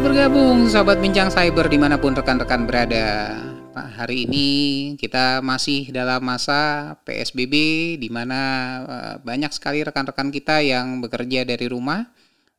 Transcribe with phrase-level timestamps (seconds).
[0.00, 3.36] Selamat bergabung sahabat bincang cyber di mana pun rekan-rekan berada.
[3.76, 4.48] Pak, hari ini
[4.96, 7.52] kita masih dalam masa PSBB
[8.00, 8.40] di mana
[8.80, 12.08] uh, banyak sekali rekan-rekan kita yang bekerja dari rumah,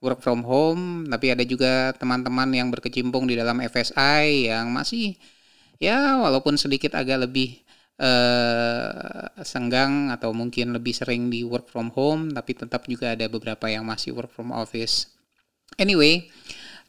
[0.06, 5.18] work from home, tapi ada juga teman-teman yang berkecimpung di dalam FSI yang masih
[5.82, 7.58] ya walaupun sedikit agak lebih
[7.98, 13.66] uh, senggang atau mungkin lebih sering di work from home, tapi tetap juga ada beberapa
[13.66, 15.10] yang masih work from office.
[15.82, 16.30] Anyway,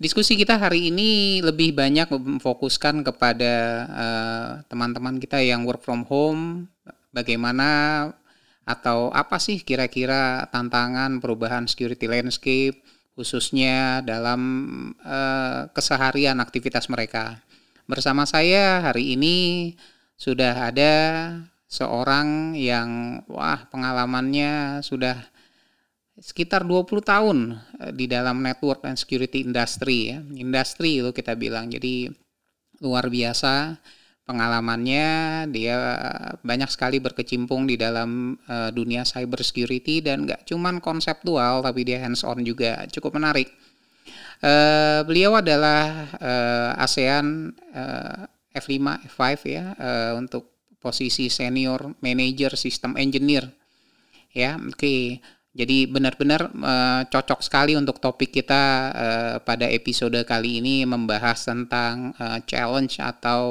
[0.03, 3.55] Diskusi kita hari ini lebih banyak memfokuskan kepada
[3.87, 6.67] eh, teman-teman uh, kita yang work from home,
[7.15, 8.11] bagaimana
[8.67, 12.83] atau apa sih kira-kira tantangan perubahan security landscape
[13.15, 14.43] khususnya dalam
[15.07, 17.39] uh, keseharian aktivitas mereka.
[17.87, 19.37] Bersama saya hari ini
[20.19, 20.95] sudah ada
[21.71, 25.31] seorang yang wah pengalamannya sudah
[26.23, 27.39] sekitar 20 tahun
[27.83, 30.19] eh, di dalam network and security industry ya.
[30.23, 31.67] Industri itu kita bilang.
[31.69, 32.07] Jadi
[32.79, 33.77] luar biasa
[34.23, 35.07] pengalamannya
[35.51, 35.77] dia
[36.47, 41.99] banyak sekali berkecimpung di dalam uh, dunia cyber security dan nggak cuman konseptual tapi dia
[41.99, 43.51] hands on juga cukup menarik.
[44.43, 52.99] Uh, beliau adalah uh, ASEAN uh, F5 F5 ya uh, untuk posisi senior manager system
[52.99, 53.47] engineer
[54.35, 55.23] ya oke okay.
[55.53, 62.17] Jadi benar-benar uh, cocok sekali untuk topik kita uh, pada episode kali ini membahas tentang
[62.17, 63.45] uh, challenge atau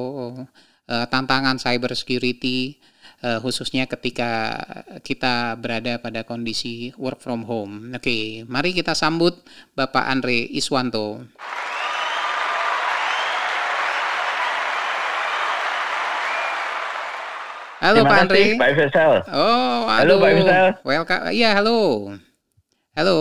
[0.89, 2.81] uh, tantangan cyber security
[3.21, 4.57] uh, khususnya ketika
[5.05, 7.93] kita berada pada kondisi work from home.
[7.93, 9.37] Oke, mari kita sambut
[9.77, 11.21] Bapak Andre Iswanto.
[17.81, 18.43] Halo Terima Pak Andre.
[18.61, 19.13] Pak Faisal.
[19.33, 20.67] Oh, halo Pak Faisal.
[20.85, 21.23] Welcome.
[21.33, 21.79] Iya, halo.
[22.93, 23.17] Halo.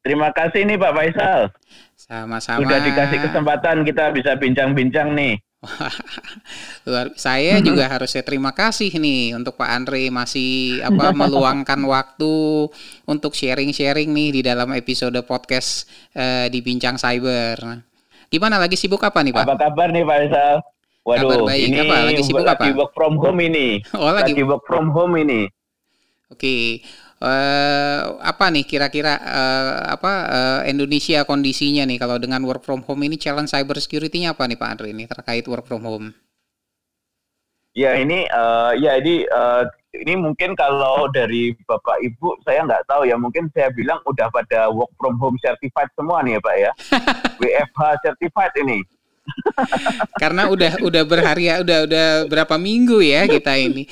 [0.00, 1.52] Terima kasih nih Pak Faisal.
[1.92, 2.64] Sama-sama.
[2.64, 5.36] Sudah dikasih kesempatan kita bisa bincang-bincang nih.
[6.88, 12.72] Luar saya juga harus saya terima kasih nih untuk Pak Andre masih apa meluangkan waktu
[13.04, 15.84] untuk sharing-sharing nih di dalam episode podcast
[16.16, 17.84] uh, di Bincang Cyber.
[18.32, 19.44] Gimana lagi sibuk apa nih Pak?
[19.44, 20.64] Apa kabar nih Pak Faisal?
[21.06, 21.70] Waduh, kabar baik.
[21.70, 21.96] ini apa?
[22.10, 22.78] Lagi sibuk lagi apa?
[22.82, 23.78] work from home ini.
[23.94, 25.46] Oh, lagi, lagi work from home ini.
[26.26, 26.42] Oke.
[26.42, 26.64] Okay.
[27.16, 32.84] Uh, eh, apa nih kira-kira uh, apa uh, Indonesia kondisinya nih kalau dengan work from
[32.84, 36.12] home ini challenge cyber security-nya apa nih Pak Andre ini terkait work from home?
[37.72, 39.64] Ya ini uh, ya ini uh,
[39.96, 44.68] ini mungkin kalau dari Bapak Ibu saya nggak tahu ya mungkin saya bilang udah pada
[44.68, 46.70] work from home certified semua nih ya Pak ya.
[47.40, 48.84] WFH certified ini.
[50.20, 53.88] Karena udah udah berhari udah udah berapa minggu ya kita ini.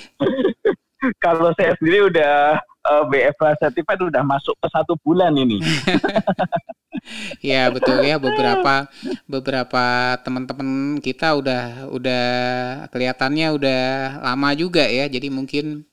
[1.21, 5.61] Kalau saya sendiri udah uh, eh, BFA certified udah masuk ke satu bulan ini.
[7.45, 8.89] ya betul ya beberapa
[9.29, 12.27] beberapa teman-teman kita udah udah
[12.89, 13.83] kelihatannya udah
[14.25, 15.85] lama juga ya jadi mungkin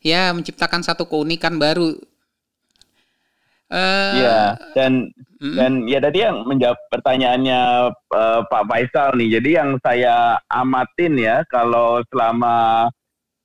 [0.00, 1.96] ya menciptakan satu keunikan baru
[3.70, 5.56] Uh, ya dan hmm?
[5.56, 7.60] dan ya tadi yang menjawab pertanyaannya
[8.12, 9.40] uh, Pak Faisal nih.
[9.40, 12.86] Jadi yang saya amatin ya kalau selama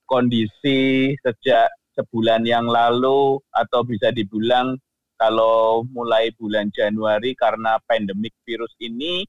[0.05, 4.75] kondisi sejak sebulan yang lalu atau bisa dibilang
[5.15, 9.23] kalau mulai bulan Januari karena pandemik virus ini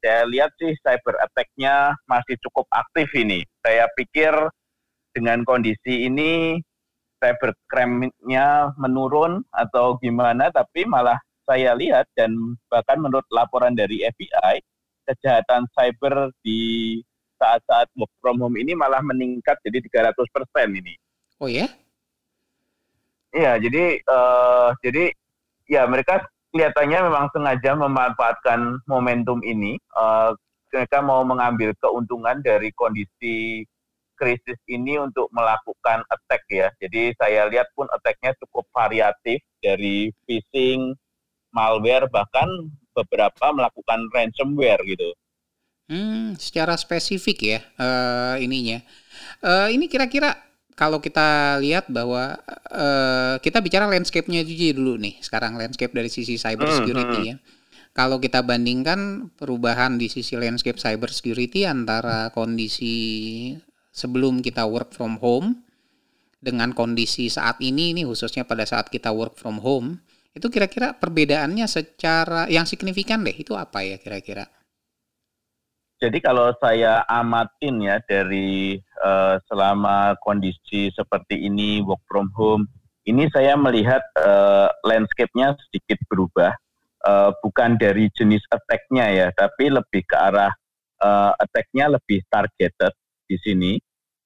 [0.00, 3.42] saya lihat sih cyber attack-nya masih cukup aktif ini.
[3.60, 4.32] Saya pikir
[5.10, 6.62] dengan kondisi ini
[7.18, 11.18] cybercrime-nya menurun atau gimana, tapi malah
[11.48, 12.36] saya lihat dan
[12.68, 14.60] bahkan menurut laporan dari FBI,
[15.08, 17.00] kejahatan cyber di
[17.40, 20.92] saat-saat work from home ini malah meningkat jadi 300 persen ini.
[21.40, 21.64] Oh ya?
[23.32, 25.14] Iya, jadi uh, jadi
[25.64, 29.80] ya mereka kelihatannya memang sengaja memanfaatkan momentum ini.
[29.96, 30.36] Uh,
[30.68, 33.64] mereka mau mengambil keuntungan dari kondisi
[34.18, 36.68] krisis ini untuk melakukan attack ya.
[36.82, 40.92] Jadi saya lihat pun attacknya cukup variatif dari phishing,
[41.52, 42.48] malware, bahkan
[42.92, 45.10] beberapa melakukan ransomware gitu.
[45.88, 48.84] Hmm, secara spesifik ya uh, ininya.
[49.40, 50.36] Uh, ini kira-kira
[50.76, 52.36] kalau kita lihat bahwa
[52.70, 54.44] uh, kita bicara landscape-nya
[54.76, 55.16] dulu nih.
[55.24, 57.30] Sekarang landscape dari sisi cyber security hmm, hmm.
[57.32, 57.36] ya.
[57.96, 63.56] Kalau kita bandingkan perubahan di sisi landscape cyber security antara kondisi
[63.90, 65.66] sebelum kita work from home
[66.38, 69.98] dengan kondisi saat ini ini khususnya pada saat kita work from home
[70.38, 74.46] itu kira-kira perbedaannya secara yang signifikan deh itu apa ya kira-kira?
[75.98, 82.70] Jadi kalau saya amatin ya dari uh, selama kondisi seperti ini work from home
[83.08, 86.52] ini saya melihat uh, landscape-nya sedikit berubah.
[87.06, 90.50] uh, bukan dari jenis attack-nya ya, tapi lebih ke arah
[91.00, 92.92] uh, attack-nya lebih targeted
[93.24, 93.72] di sini.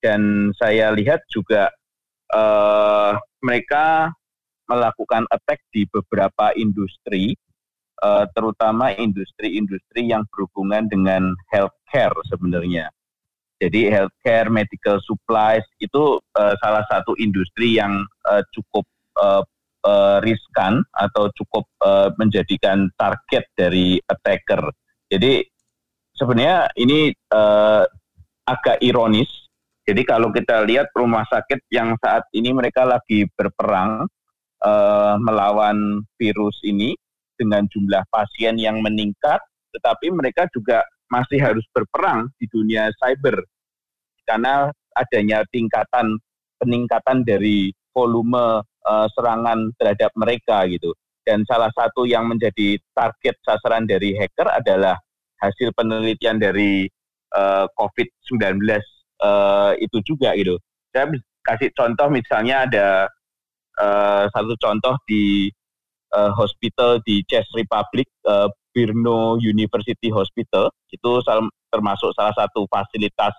[0.03, 1.71] Dan saya lihat juga
[2.35, 3.15] uh,
[3.45, 4.11] mereka
[4.71, 7.35] melakukan attack di beberapa industri,
[8.03, 12.91] uh, terutama industri-industri yang berhubungan dengan healthcare sebenarnya.
[13.63, 18.83] Jadi healthcare, medical supplies itu uh, salah satu industri yang uh, cukup
[19.15, 19.47] uh,
[19.87, 24.67] uh, riskan atau cukup uh, menjadikan target dari attacker.
[25.07, 25.47] Jadi
[26.19, 27.87] sebenarnya ini uh,
[28.47, 29.31] agak ironis.
[29.83, 34.07] Jadi kalau kita lihat rumah sakit yang saat ini mereka lagi berperang
[34.65, 36.95] uh, melawan virus ini
[37.37, 39.43] dengan jumlah pasien yang meningkat,
[39.75, 43.45] tetapi mereka juga masih harus berperang di dunia cyber
[44.25, 46.17] karena adanya tingkatan
[46.57, 50.95] peningkatan dari volume uh, serangan terhadap mereka gitu.
[51.23, 54.99] Dan salah satu yang menjadi target sasaran dari hacker adalah
[55.39, 56.87] hasil penelitian dari
[57.35, 58.59] uh, COVID-19
[59.23, 60.59] uh, itu juga gitu.
[60.91, 61.11] Saya
[61.47, 62.87] kasih contoh misalnya ada
[63.81, 65.49] uh, satu contoh di
[66.13, 71.11] uh, hospital di Czech Republic, uh, Brno University Hospital, itu
[71.73, 73.33] termasuk salah satu fasilitas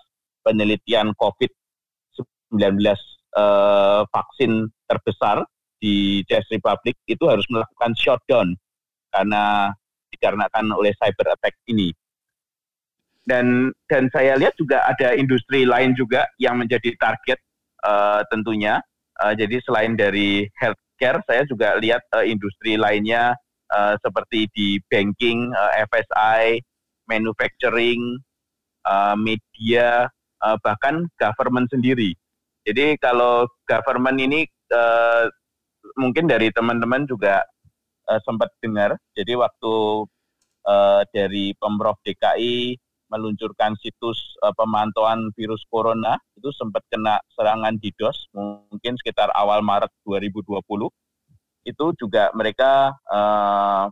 [0.44, 2.84] penelitian COVID-19
[3.34, 5.42] eh, vaksin terbesar
[5.80, 8.52] di Czech Republic itu harus melakukan shutdown
[9.10, 9.72] karena
[10.12, 11.90] dikarenakan oleh cyber attack ini.
[13.24, 17.40] Dan dan saya lihat juga ada industri lain juga yang menjadi target
[17.80, 18.84] uh, tentunya.
[19.22, 23.34] Uh, jadi selain dari healthcare, saya juga lihat uh, industri lainnya
[23.70, 26.58] uh, seperti di banking, uh, FSI,
[27.06, 28.18] manufacturing,
[28.88, 30.10] uh, media,
[30.42, 32.12] uh, bahkan government sendiri.
[32.64, 35.28] Jadi kalau government ini uh,
[36.00, 37.44] mungkin dari teman-teman juga
[38.08, 38.96] uh, sempat dengar.
[39.12, 39.74] Jadi waktu
[40.64, 42.80] uh, dari pemprov DKI
[43.12, 49.92] meluncurkan situs uh, pemantauan virus corona itu sempat kena serangan DDoS mungkin sekitar awal Maret
[50.06, 50.64] 2020
[51.64, 53.88] itu juga mereka uh,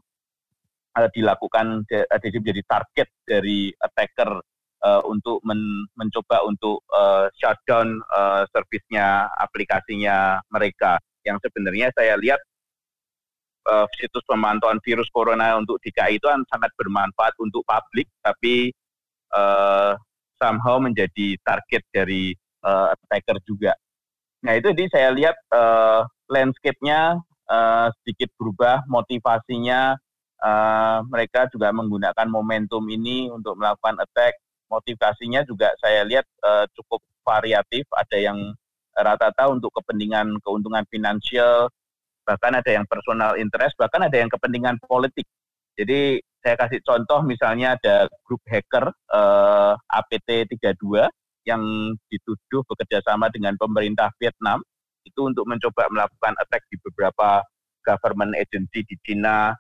[0.93, 4.45] dilakukan jadi menjadi target dari attacker
[4.85, 10.99] uh, untuk men mencoba untuk uh, shutdown uh, servisnya aplikasinya mereka.
[11.23, 12.43] Yang sebenarnya saya lihat
[13.71, 18.75] uh, situs pemantauan virus corona untuk DKI itu sangat bermanfaat untuk publik tapi
[19.33, 19.97] uh,
[20.39, 22.33] somehow menjadi target dari
[22.65, 23.73] uh, attacker juga.
[24.43, 29.95] Nah itu jadi saya lihat uh, landscape-nya uh, sedikit berubah, motivasinya
[30.43, 34.35] uh, mereka juga menggunakan momentum ini untuk melakukan attack
[34.73, 37.85] motivasinya juga saya lihat uh, cukup variatif.
[37.93, 38.39] Ada yang
[38.97, 41.69] rata-rata untuk kepentingan keuntungan finansial,
[42.25, 45.29] bahkan ada yang personal interest, bahkan ada yang kepentingan politik.
[45.77, 51.07] Jadi saya kasih contoh misalnya ada grup hacker uh, APT32
[51.47, 51.63] yang
[52.11, 54.63] dituduh bekerjasama dengan pemerintah Vietnam
[55.07, 57.43] itu untuk mencoba melakukan attack di beberapa
[57.83, 59.55] government agency di Cina,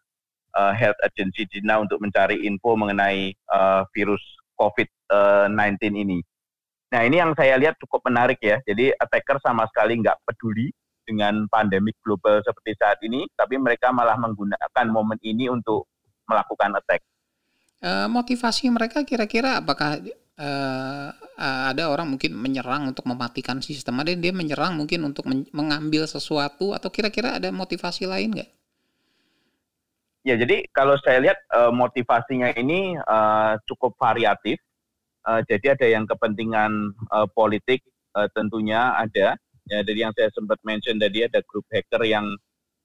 [0.54, 4.22] uh, health agency Cina untuk mencari info mengenai uh, virus
[4.58, 6.18] COVID-19 ini.
[6.94, 8.62] Nah ini yang saya lihat cukup menarik ya.
[8.62, 10.70] Jadi attacker sama sekali nggak peduli
[11.02, 15.90] dengan pandemik global seperti saat ini, tapi mereka malah menggunakan momen ini untuk
[16.26, 17.02] melakukan attack.
[17.82, 19.98] Uh, motivasi mereka kira-kira apakah
[20.38, 21.08] uh,
[21.72, 26.70] ada orang mungkin menyerang untuk mematikan sistem, ada dia menyerang mungkin untuk men mengambil sesuatu,
[26.78, 28.50] atau kira-kira ada motivasi lain nggak?
[30.22, 34.62] Ya, jadi kalau saya lihat uh, motivasinya ini uh, cukup variatif.
[35.26, 37.82] Uh, jadi ada yang kepentingan uh, politik
[38.14, 39.34] uh, tentunya ada.
[39.66, 42.26] Ya, dari yang saya sempat mention tadi ada grup hacker yang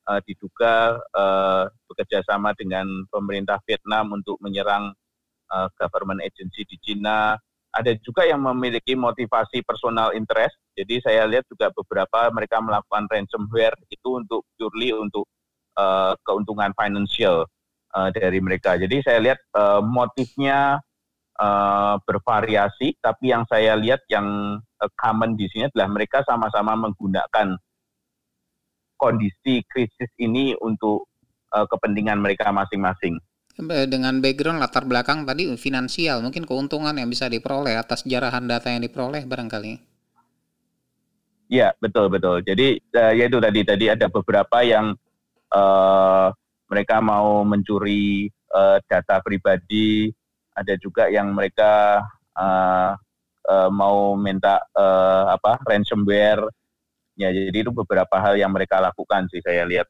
[0.07, 4.95] uh, diduga uh, bekerja sama dengan pemerintah Vietnam untuk menyerang
[5.51, 7.35] uh, government agency di Cina.
[7.75, 10.57] Ada juga yang memiliki motivasi personal interest.
[10.73, 15.29] Jadi saya lihat juga beberapa mereka melakukan ransomware itu untuk purely untuk
[15.77, 17.45] uh, keuntungan financial
[17.93, 18.79] uh, dari mereka.
[18.81, 20.81] Jadi saya lihat uh, motifnya
[21.37, 24.57] uh, bervariasi, tapi yang saya lihat yang
[24.97, 27.57] common di sini adalah mereka sama-sama menggunakan
[28.97, 31.07] kondisi krisis ini untuk
[31.53, 33.17] uh, kepentingan mereka masing-masing.
[33.57, 38.85] Dengan background latar belakang tadi finansial, mungkin keuntungan yang bisa diperoleh atas jarahan data yang
[38.85, 39.81] diperoleh barangkali.
[41.49, 42.45] Ya betul betul.
[42.45, 44.93] Jadi uh, ya itu tadi tadi ada beberapa yang
[45.49, 46.27] uh,
[46.67, 50.11] mereka mau mencuri uh, data pribadi,
[50.53, 52.03] ada juga yang mereka
[52.35, 52.91] uh,
[53.47, 56.45] uh, mau minta uh, apa ransomware.
[57.17, 59.89] Ya, jadi itu beberapa hal yang mereka lakukan sih saya lihat.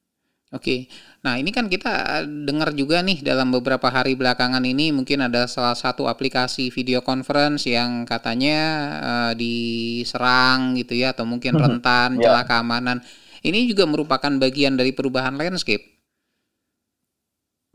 [0.55, 0.87] Oke,
[1.27, 5.75] nah ini kan kita dengar juga nih dalam beberapa hari belakangan ini mungkin ada salah
[5.75, 8.59] satu aplikasi video conference yang katanya
[9.03, 12.31] uh, diserang gitu ya atau mungkin rentan yeah.
[12.31, 13.03] celah keamanan.
[13.43, 15.83] Ini juga merupakan bagian dari perubahan landscape.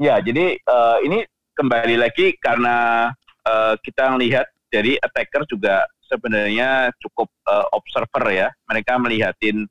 [0.01, 3.13] Ya, jadi uh, ini kembali lagi karena
[3.45, 8.49] uh, kita melihat jadi attacker juga sebenarnya cukup uh, observer ya.
[8.69, 9.65] Mereka melihatin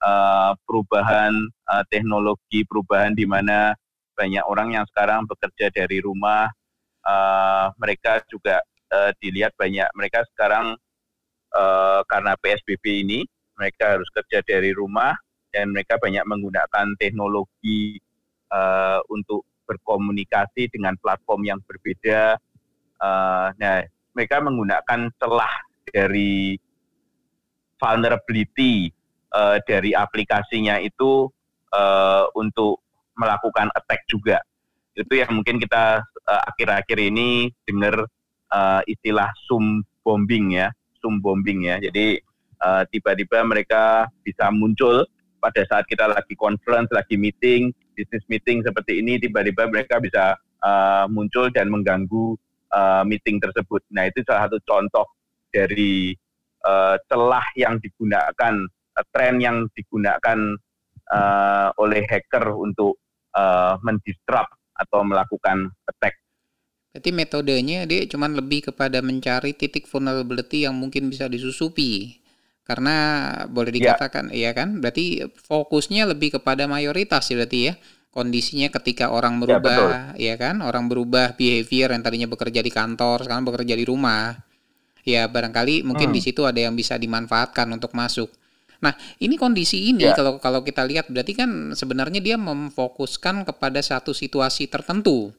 [0.00, 1.36] uh, perubahan
[1.68, 3.76] uh, teknologi, perubahan di mana
[4.16, 6.48] banyak orang yang sekarang bekerja dari rumah.
[7.04, 10.78] Uh, mereka juga uh, dilihat banyak mereka sekarang
[11.52, 13.20] uh, karena PSBB ini
[13.58, 15.12] mereka harus kerja dari rumah
[15.52, 18.00] dan mereka banyak menggunakan teknologi
[18.54, 22.40] uh, untuk berkomunikasi dengan platform yang berbeda.
[23.02, 23.82] Uh, nah,
[24.14, 25.54] mereka menggunakan celah
[25.90, 26.54] dari
[27.82, 28.92] vulnerability
[29.34, 31.26] uh, dari aplikasinya itu
[31.74, 32.78] uh, untuk
[33.18, 34.38] melakukan attack juga.
[34.94, 38.06] Itu yang mungkin kita uh, akhir-akhir ini dengar
[38.52, 40.70] uh, istilah sum bombing ya,
[41.00, 41.82] sum bombing ya.
[41.82, 42.22] Jadi
[42.94, 45.02] tiba-tiba uh, mereka bisa muncul
[45.42, 51.10] pada saat kita lagi conference, lagi meeting, business meeting seperti ini, tiba-tiba mereka bisa uh,
[51.10, 52.38] muncul dan mengganggu
[52.70, 53.82] uh, meeting tersebut.
[53.90, 55.06] Nah itu salah satu contoh
[55.52, 56.16] dari
[56.64, 58.54] uh, celah yang digunakan
[58.96, 60.56] uh, tren yang digunakan
[61.12, 62.96] uh, oleh hacker untuk
[63.36, 66.16] uh, mendisrupt atau melakukan attack.
[66.92, 72.20] Berarti metodenya dia cuma lebih kepada mencari titik vulnerability yang mungkin bisa disusupi.
[72.62, 72.94] Karena
[73.50, 73.96] boleh ya.
[73.96, 74.78] dikatakan, ya, ya kan?
[74.78, 77.74] Berarti fokusnya lebih kepada mayoritas ya berarti ya.
[78.12, 79.78] Kondisinya ketika orang ya, merubah,
[80.14, 80.60] ya, ya kan?
[80.60, 84.36] Orang berubah behavior yang tadinya bekerja di kantor, sekarang bekerja di rumah.
[85.02, 86.16] Ya barangkali mungkin hmm.
[86.16, 88.30] di situ ada yang bisa dimanfaatkan untuk masuk.
[88.82, 90.14] Nah, ini kondisi ini yeah.
[90.14, 95.30] kalau kalau kita lihat berarti kan sebenarnya dia memfokuskan kepada satu situasi tertentu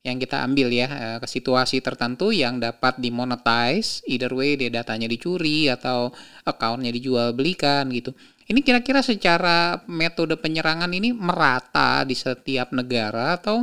[0.00, 5.04] yang kita ambil ya eh, ke situasi tertentu yang dapat dimonetize either way dia datanya
[5.04, 6.12] dicuri atau
[6.44, 8.12] akunnya dijual belikan gitu.
[8.48, 13.62] Ini kira-kira secara metode penyerangan ini merata di setiap negara atau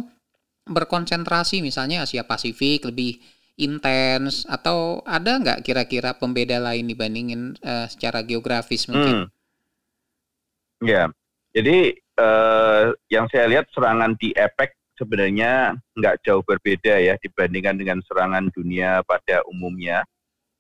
[0.64, 3.20] berkonsentrasi misalnya Asia Pasifik lebih
[3.58, 9.26] intens atau ada nggak kira-kira pembeda lain dibandingin uh, secara geografis mungkin?
[9.26, 10.86] Hmm.
[10.86, 11.10] Ya,
[11.58, 18.00] jadi uh, yang saya lihat serangan di EPEC sebenarnya nggak jauh berbeda ya dibandingkan dengan
[18.06, 20.06] serangan dunia pada umumnya.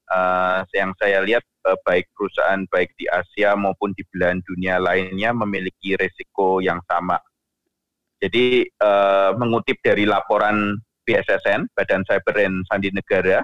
[0.08, 5.36] Uh, yang saya lihat uh, baik perusahaan baik di Asia maupun di belahan dunia lainnya
[5.36, 7.20] memiliki resiko yang sama.
[8.18, 13.40] Jadi uh, mengutip dari laporan BSSN, Badan Cyber dan Sandi Negara,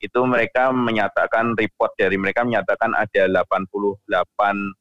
[0.00, 4.72] itu mereka menyatakan report dari mereka menyatakan ada 88.4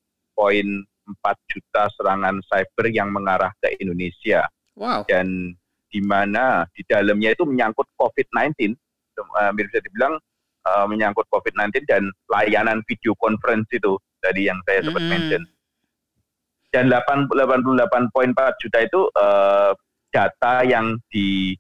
[1.51, 4.47] juta serangan cyber yang mengarah ke Indonesia.
[4.79, 5.03] Wow.
[5.09, 5.57] Dan
[5.91, 8.77] di mana di dalamnya itu menyangkut COVID-19,
[9.19, 10.15] uh, bisa dibilang
[10.69, 15.11] uh, menyangkut COVID-19 dan layanan video conference itu tadi yang saya sempat mm.
[15.11, 15.43] mention.
[16.69, 19.73] Dan 88.4 juta itu uh,
[20.13, 21.57] data yang di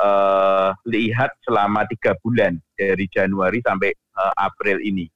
[0.00, 5.06] uh, lihat selama tiga bulan dari Januari sampai uh, April ini.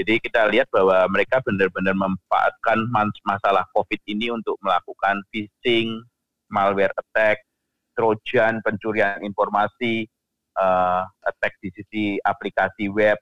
[0.00, 2.88] Jadi kita lihat bahwa mereka benar-benar memanfaatkan
[3.26, 6.00] masalah COVID ini untuk melakukan phishing,
[6.48, 7.44] malware attack,
[7.92, 10.08] trojan, pencurian informasi,
[10.56, 13.18] uh, attack di sisi aplikasi web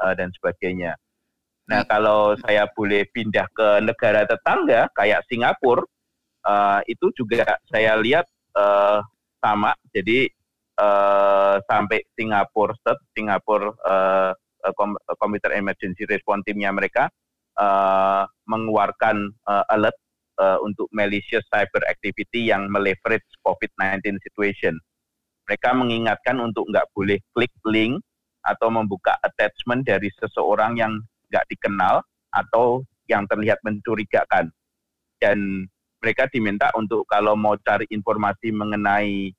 [0.00, 0.96] uh, dan sebagainya.
[1.68, 5.84] Nah kalau saya boleh pindah ke negara tetangga kayak Singapura,
[6.48, 8.24] uh, itu juga saya lihat
[8.56, 9.04] uh,
[9.42, 9.74] sama.
[9.90, 10.30] Jadi
[10.78, 14.32] uh, sampai Singapura State, Singapura uh,
[15.18, 17.10] Computer Emergency Response Teamnya mereka
[17.58, 19.98] uh, mengeluarkan uh, alert
[20.38, 24.78] uh, untuk malicious cyber activity yang meleverage COVID-19 situation.
[25.50, 27.98] Mereka mengingatkan untuk nggak boleh klik link
[28.46, 31.02] atau membuka attachment dari seseorang yang
[31.34, 34.54] nggak dikenal atau yang terlihat mencurigakan.
[35.18, 35.66] Dan
[36.02, 39.30] mereka diminta untuk kalau mau cari informasi mengenai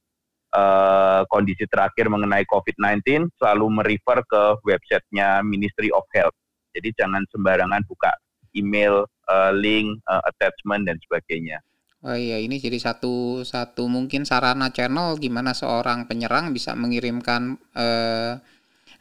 [0.56, 6.34] uh, kondisi terakhir mengenai COVID-19 selalu merefer ke websitenya Ministry of Health.
[6.72, 8.16] Jadi jangan sembarangan buka
[8.56, 11.60] email, uh, link, uh, attachment dan sebagainya.
[12.04, 18.44] Oh iya, ini jadi satu satu mungkin sarana channel gimana seorang penyerang bisa mengirimkan uh,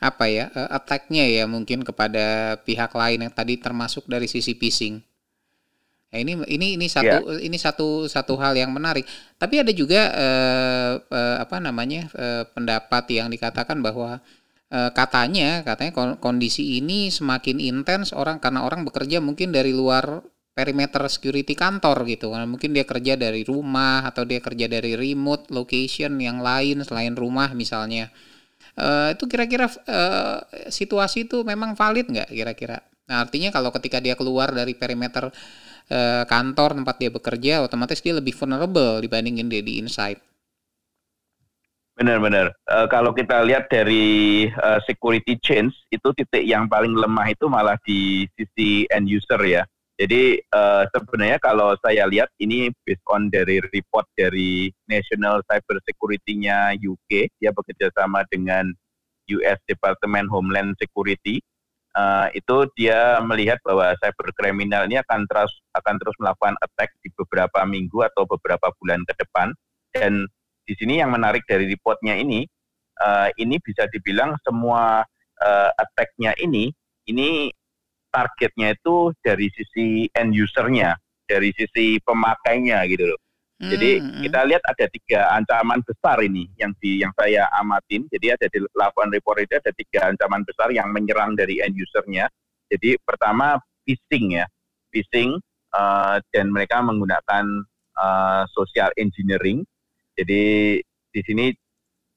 [0.02, 5.02] apa ya attack-nya ya mungkin kepada pihak lain yang tadi termasuk dari sisi phishing.
[6.12, 7.40] Nah, ini ini ini satu yeah.
[7.40, 9.08] ini satu satu hal yang menarik.
[9.40, 14.20] Tapi ada juga eh, eh, apa namanya eh, pendapat yang dikatakan bahwa
[14.68, 20.20] eh, katanya katanya kondisi ini semakin intens orang karena orang bekerja mungkin dari luar
[20.52, 22.28] perimeter security kantor gitu.
[22.28, 27.56] Mungkin dia kerja dari rumah atau dia kerja dari remote location yang lain selain rumah
[27.56, 28.12] misalnya.
[28.72, 30.40] Uh, itu kira-kira uh,
[30.72, 32.80] situasi itu memang valid nggak kira-kira?
[33.08, 35.28] Nah, artinya kalau ketika dia keluar dari perimeter
[35.90, 40.20] uh, kantor tempat dia bekerja, otomatis dia lebih vulnerable dibandingin dia di inside.
[41.92, 42.50] Benar-benar.
[42.66, 47.76] Uh, kalau kita lihat dari uh, security change itu titik yang paling lemah itu malah
[47.84, 49.62] di sisi end user ya.
[50.00, 56.74] Jadi uh, sebenarnya kalau saya lihat ini based on dari report dari National Cyber Security-nya
[56.80, 58.72] UK, dia bekerja sama dengan
[59.30, 61.38] US Department Homeland Security.
[61.92, 67.12] Uh, itu dia melihat bahwa cyber kriminal ini akan terus akan terus melakukan attack di
[67.12, 69.52] beberapa minggu atau beberapa bulan ke depan
[69.92, 70.24] dan
[70.64, 72.46] di sini yang menarik dari reportnya ini,
[73.02, 75.02] uh, ini bisa dibilang semua
[75.42, 76.70] uh, attack-nya ini,
[77.10, 77.50] ini
[78.12, 80.96] targetnya itu dari sisi end usernya,
[81.26, 83.20] dari sisi pemakainya gitu loh.
[83.62, 84.22] Jadi hmm, hmm.
[84.26, 88.10] kita lihat ada tiga ancaman besar ini yang di yang saya amatin.
[88.10, 92.26] Jadi ada di laporan report itu ada tiga ancaman besar yang menyerang dari end usernya.
[92.66, 93.54] Jadi pertama
[93.86, 94.46] phishing ya,
[94.90, 95.38] phishing
[95.76, 97.44] uh, dan mereka menggunakan
[97.94, 99.62] uh, social engineering
[100.16, 100.78] jadi
[101.12, 101.52] di sini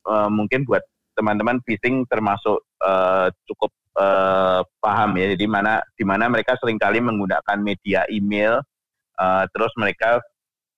[0.07, 0.83] uh, mungkin buat
[1.15, 5.31] teman-teman phishing termasuk uh, cukup uh, paham ya.
[5.35, 8.59] Jadi mana di mana mereka sering kali menggunakan media email,
[9.19, 10.19] uh, terus mereka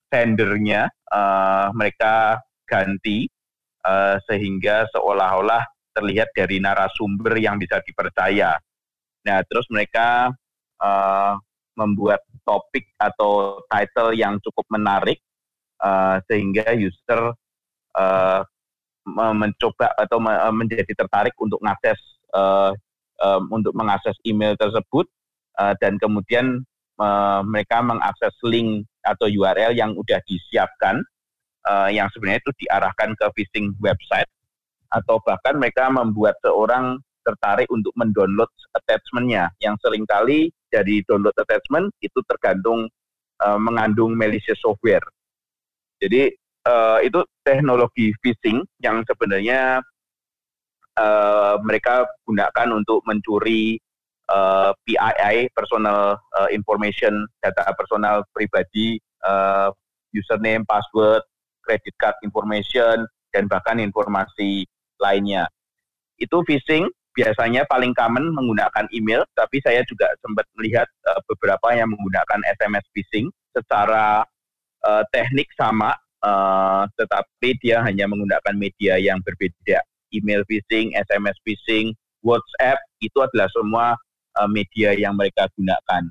[0.08, 3.28] sendernya uh, mereka ganti
[3.84, 5.64] uh, sehingga seolah-olah
[5.96, 8.56] terlihat dari narasumber yang bisa dipercaya.
[9.26, 10.32] Nah, terus mereka
[10.80, 11.34] uh,
[11.76, 15.20] membuat topik atau title yang cukup menarik
[15.82, 17.34] uh, sehingga user
[17.94, 18.40] uh,
[19.08, 20.20] mencoba atau
[20.52, 21.96] menjadi tertarik untuk mengakses
[22.36, 22.76] uh,
[23.20, 25.08] um, untuk mengakses email tersebut
[25.56, 26.64] uh, dan kemudian
[27.00, 31.00] uh, mereka mengakses link atau URL yang sudah disiapkan
[31.68, 34.28] uh, yang sebenarnya itu diarahkan ke phishing website
[34.88, 39.52] atau bahkan mereka membuat seorang tertarik untuk mendownload attachmentnya.
[39.60, 42.88] Yang sering kali dari download attachment itu tergantung
[43.44, 45.04] uh, mengandung malicious software.
[46.00, 46.32] Jadi
[46.64, 49.84] uh, itu teknologi phishing yang sebenarnya
[50.96, 53.76] uh, mereka gunakan untuk mencuri
[54.30, 59.72] uh, PII personal uh, information data personal pribadi uh,
[60.12, 61.20] username, password,
[61.64, 64.64] credit card information dan bahkan informasi
[65.00, 65.48] lainnya.
[66.16, 66.88] Itu phishing
[67.18, 72.86] biasanya paling common menggunakan email, tapi saya juga sempat melihat uh, beberapa yang menggunakan SMS
[72.94, 74.22] phishing secara
[74.86, 79.82] uh, teknik sama, uh, tetapi dia hanya menggunakan media yang berbeda.
[80.14, 81.90] Email phishing, SMS phishing,
[82.22, 83.86] WhatsApp itu adalah semua
[84.38, 86.02] uh, media yang mereka gunakan.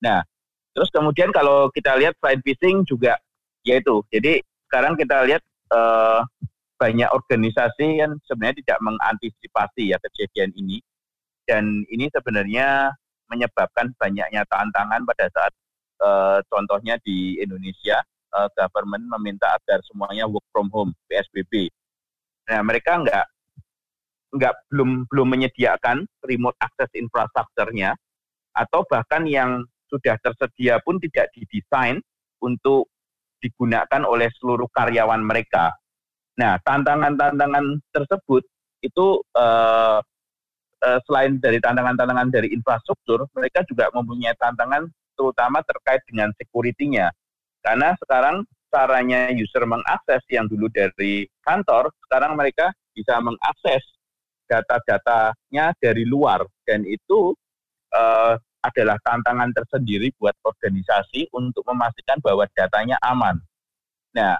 [0.00, 0.24] Nah,
[0.72, 3.20] terus kemudian kalau kita lihat selain phishing juga
[3.66, 5.42] yaitu, jadi sekarang kita lihat
[5.74, 6.24] uh,
[6.78, 10.78] banyak organisasi yang sebenarnya tidak mengantisipasi ya kejadian ini
[11.44, 12.94] dan ini sebenarnya
[13.28, 15.52] menyebabkan banyaknya tantangan pada saat
[16.00, 18.00] uh, contohnya di Indonesia
[18.32, 21.68] uh, government meminta agar semuanya work from home PSBB.
[22.48, 23.26] Nah mereka nggak
[24.28, 27.96] nggak belum belum menyediakan remote access infrastrukturnya
[28.52, 31.96] atau bahkan yang sudah tersedia pun tidak didesain
[32.44, 32.92] untuk
[33.40, 35.72] digunakan oleh seluruh karyawan mereka.
[36.36, 38.44] Nah tantangan-tantangan tersebut
[38.84, 39.98] itu uh,
[40.84, 44.86] uh, selain dari tantangan-tantangan dari infrastruktur, mereka juga mempunyai tantangan
[45.18, 47.10] terutama terkait dengan security-nya.
[47.58, 53.82] Karena sekarang caranya user mengakses yang dulu dari kantor, sekarang mereka bisa mengakses
[54.48, 57.36] data-datanya dari luar dan itu
[57.92, 58.34] uh,
[58.64, 63.38] adalah tantangan tersendiri buat organisasi untuk memastikan bahwa datanya aman.
[64.18, 64.34] Nah,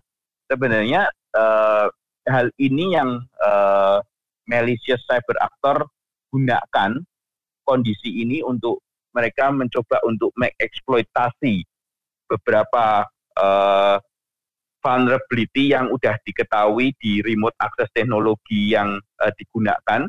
[0.50, 1.06] sebenarnya
[1.38, 1.86] uh,
[2.26, 4.02] hal ini yang uh,
[4.50, 5.86] malicious cyber actor
[6.34, 6.98] gunakan
[7.62, 8.82] kondisi ini untuk
[9.14, 11.64] mereka mencoba untuk mengeksploitasi
[12.28, 13.04] beberapa
[13.36, 13.96] uh,
[14.84, 20.06] vulnerability yang sudah diketahui di remote access teknologi yang uh, digunakan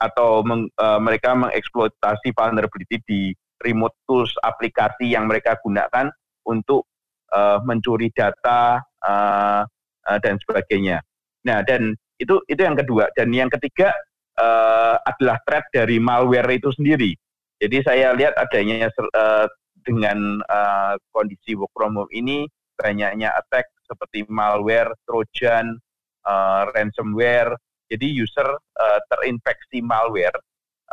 [0.00, 3.20] atau meng, uh, mereka mengeksploitasi vulnerability di
[3.60, 6.08] remote tools aplikasi yang mereka gunakan
[6.48, 6.88] untuk
[7.36, 9.62] uh, mencuri data uh,
[10.08, 11.04] uh, dan sebagainya.
[11.44, 13.92] Nah, dan itu itu yang kedua dan yang ketiga
[14.40, 17.12] uh, adalah threat dari malware itu sendiri.
[17.60, 19.44] Jadi saya lihat adanya uh,
[19.84, 22.48] dengan uh, kondisi work from home ini
[22.80, 25.76] banyaknya attack seperti malware, trojan,
[26.24, 27.52] uh, ransomware.
[27.90, 30.38] Jadi user uh, terinfeksi malware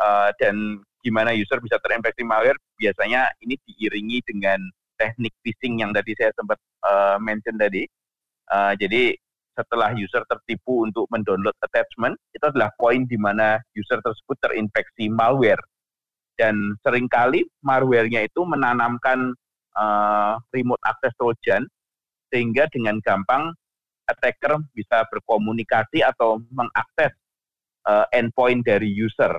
[0.02, 4.58] uh, dan gimana user bisa terinfeksi malware biasanya ini diiringi dengan
[4.98, 7.86] teknik phishing yang tadi saya sempat uh, mention tadi.
[8.50, 9.14] Uh, jadi
[9.54, 15.62] setelah user tertipu untuk mendownload attachment, itu adalah poin di mana user tersebut terinfeksi malware.
[16.38, 19.34] Dan sering kali malware-nya itu menanamkan
[19.74, 21.66] uh, remote access trojan,
[22.30, 23.50] sehingga dengan gampang
[24.08, 27.12] attacker bisa berkomunikasi atau mengakses
[27.84, 29.36] uh, endpoint dari user.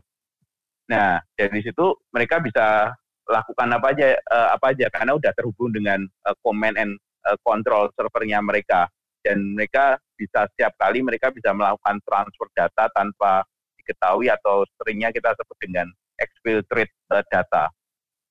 [0.89, 2.93] Nah, dari situ mereka bisa
[3.29, 6.97] lakukan apa aja uh, apa aja karena udah terhubung dengan uh, command and
[7.29, 8.89] uh, control servernya mereka
[9.21, 13.45] dan mereka bisa setiap kali mereka bisa melakukan transfer data tanpa
[13.77, 16.91] diketahui atau seringnya kita sebut dengan exfiltrate
[17.29, 17.69] data.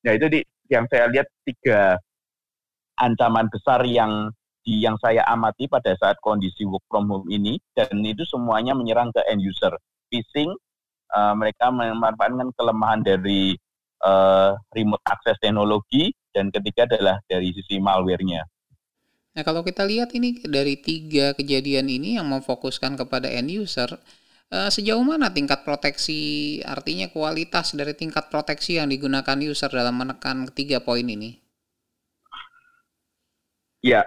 [0.04, 1.96] Nah itu di, yang saya lihat tiga
[2.98, 4.34] ancaman besar yang
[4.68, 9.24] yang saya amati pada saat kondisi work from home ini dan itu semuanya menyerang ke
[9.32, 9.72] end user.
[10.12, 10.52] Phishing,
[11.16, 13.56] uh, mereka memanfaatkan kelemahan dari
[14.04, 18.44] uh, remote access teknologi dan ketiga adalah dari sisi malware-nya.
[19.32, 23.88] Nah kalau kita lihat ini dari tiga kejadian ini yang memfokuskan kepada end user,
[24.52, 30.44] uh, sejauh mana tingkat proteksi, artinya kualitas dari tingkat proteksi yang digunakan user dalam menekan
[30.52, 31.40] ketiga poin ini?
[33.78, 34.02] Ya,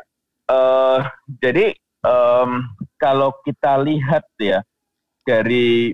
[0.49, 1.05] uh,
[1.41, 1.75] jadi
[2.05, 2.65] um,
[2.97, 4.61] kalau kita lihat ya
[5.25, 5.93] dari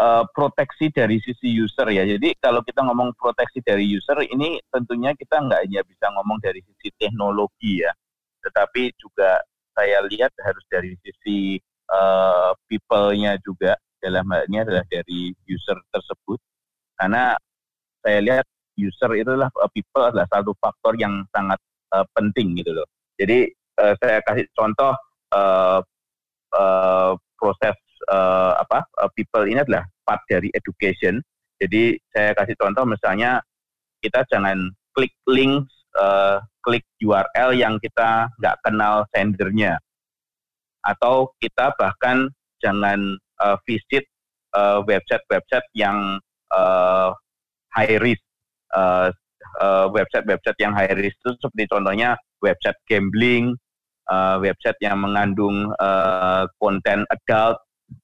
[0.00, 2.04] uh, proteksi dari sisi user ya.
[2.06, 6.60] Jadi kalau kita ngomong proteksi dari user ini tentunya kita nggak hanya bisa ngomong dari
[6.64, 7.92] sisi teknologi ya,
[8.44, 9.40] tetapi juga
[9.72, 11.56] saya lihat harus dari sisi
[11.88, 16.36] uh, people-nya juga dalam hal ini adalah dari user tersebut
[16.98, 17.38] karena
[18.02, 18.46] saya lihat
[18.76, 21.60] user itu adalah uh, people adalah satu faktor yang sangat
[21.94, 22.88] uh, penting gitu loh.
[23.22, 23.46] Jadi
[23.78, 24.90] uh, saya kasih contoh
[25.30, 25.78] uh,
[26.58, 27.78] uh, proses
[28.10, 31.22] uh, apa uh, people ini adalah part dari education.
[31.62, 33.38] Jadi saya kasih contoh misalnya
[34.02, 39.78] kita jangan klik link, uh, klik URL yang kita nggak kenal sendernya,
[40.82, 42.26] atau kita bahkan
[42.58, 44.02] jangan uh, visit
[44.84, 46.18] website-website uh, yang
[46.50, 47.14] uh,
[47.70, 48.20] high risk.
[48.74, 49.14] Uh,
[49.60, 53.54] uh, website-website yang high risk itu seperti contohnya website gambling,
[54.10, 57.56] uh, website yang mengandung uh, konten adult,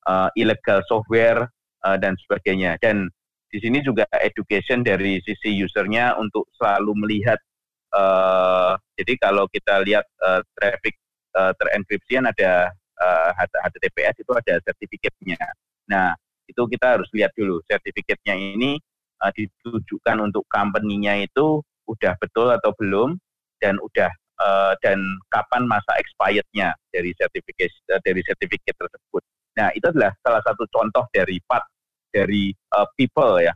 [0.06, 1.50] uh, illegal software
[1.84, 2.78] uh, dan sebagainya.
[2.80, 3.10] Dan
[3.48, 7.40] di sini juga education dari sisi usernya untuk selalu melihat.
[7.88, 10.92] Uh, jadi kalau kita lihat uh, traffic
[11.32, 12.68] uh, terenkripsian ada
[13.00, 13.30] uh,
[13.64, 15.40] HTTPS itu ada sertifikatnya.
[15.88, 16.12] Nah
[16.44, 18.80] itu kita harus lihat dulu sertifikatnya ini
[19.18, 21.58] ditujukan untuk company-nya itu
[21.90, 23.18] udah betul atau belum
[23.58, 24.06] dan udah
[24.40, 24.98] uh, dan
[25.30, 29.22] kapan masa expirednya dari sertifikat uh, dari sertifikat tersebut.
[29.58, 31.66] Nah, itu adalah salah satu contoh dari part
[32.14, 33.52] dari uh, people ya.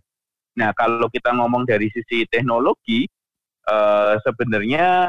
[0.59, 3.09] Nah, kalau kita ngomong dari sisi teknologi,
[3.71, 5.09] uh, sebenarnya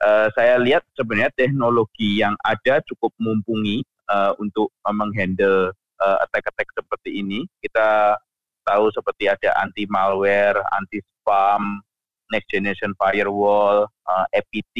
[0.00, 6.72] uh, saya lihat sebenarnya teknologi yang ada cukup mumpuni uh, untuk uh, menghandle uh, attack-attack
[6.72, 7.44] seperti ini.
[7.60, 8.16] Kita
[8.64, 11.84] tahu seperti ada anti malware, anti spam,
[12.30, 14.76] next generation firewall, uh, APT,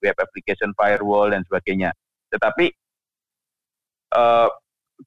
[0.00, 1.90] web application firewall dan sebagainya.
[2.30, 2.66] Tetapi
[4.14, 4.48] uh,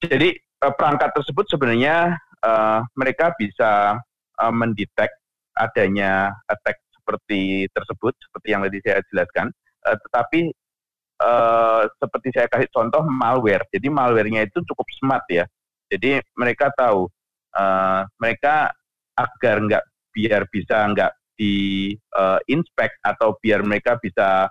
[0.02, 3.98] jadi uh, perangkat tersebut sebenarnya uh, mereka bisa
[4.40, 5.10] uh, mendetek
[5.54, 9.48] adanya attack seperti tersebut, seperti yang tadi saya jelaskan.
[9.84, 10.40] Uh, tetapi
[11.22, 13.68] uh, seperti saya kasih contoh malware.
[13.70, 15.46] Jadi malwarenya itu cukup smart ya.
[15.92, 17.06] Jadi mereka tahu
[17.54, 18.74] uh, mereka
[19.14, 24.50] agar nggak biar bisa nggak di uh, inspect atau biar mereka bisa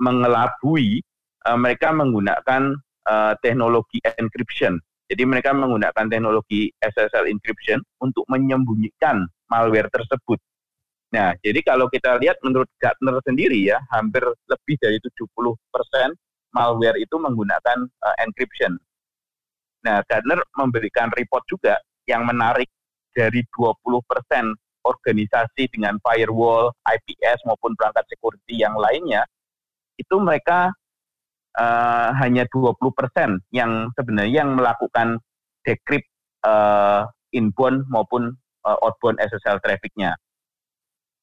[0.00, 1.00] mengelabui,
[1.48, 2.76] uh, mereka menggunakan
[3.08, 4.76] uh, teknologi encryption.
[5.08, 10.40] Jadi mereka menggunakan teknologi SSL encryption untuk menyembunyikan malware tersebut.
[11.12, 15.30] Nah, jadi kalau kita lihat menurut Gartner sendiri ya, hampir lebih dari 70%
[16.56, 18.74] malware itu menggunakan uh, encryption.
[19.84, 21.76] Nah, Gartner memberikan report juga
[22.08, 22.66] yang menarik
[23.14, 29.24] dari 20% organisasi dengan firewall, IPS maupun perangkat security yang lainnya,
[29.96, 30.70] itu mereka
[31.58, 32.76] uh, hanya 20%
[33.54, 35.18] yang sebenarnya yang melakukan
[35.64, 36.06] decrypt
[36.44, 38.34] uh, inbound maupun
[38.66, 40.14] uh, outbound SSL trafficnya.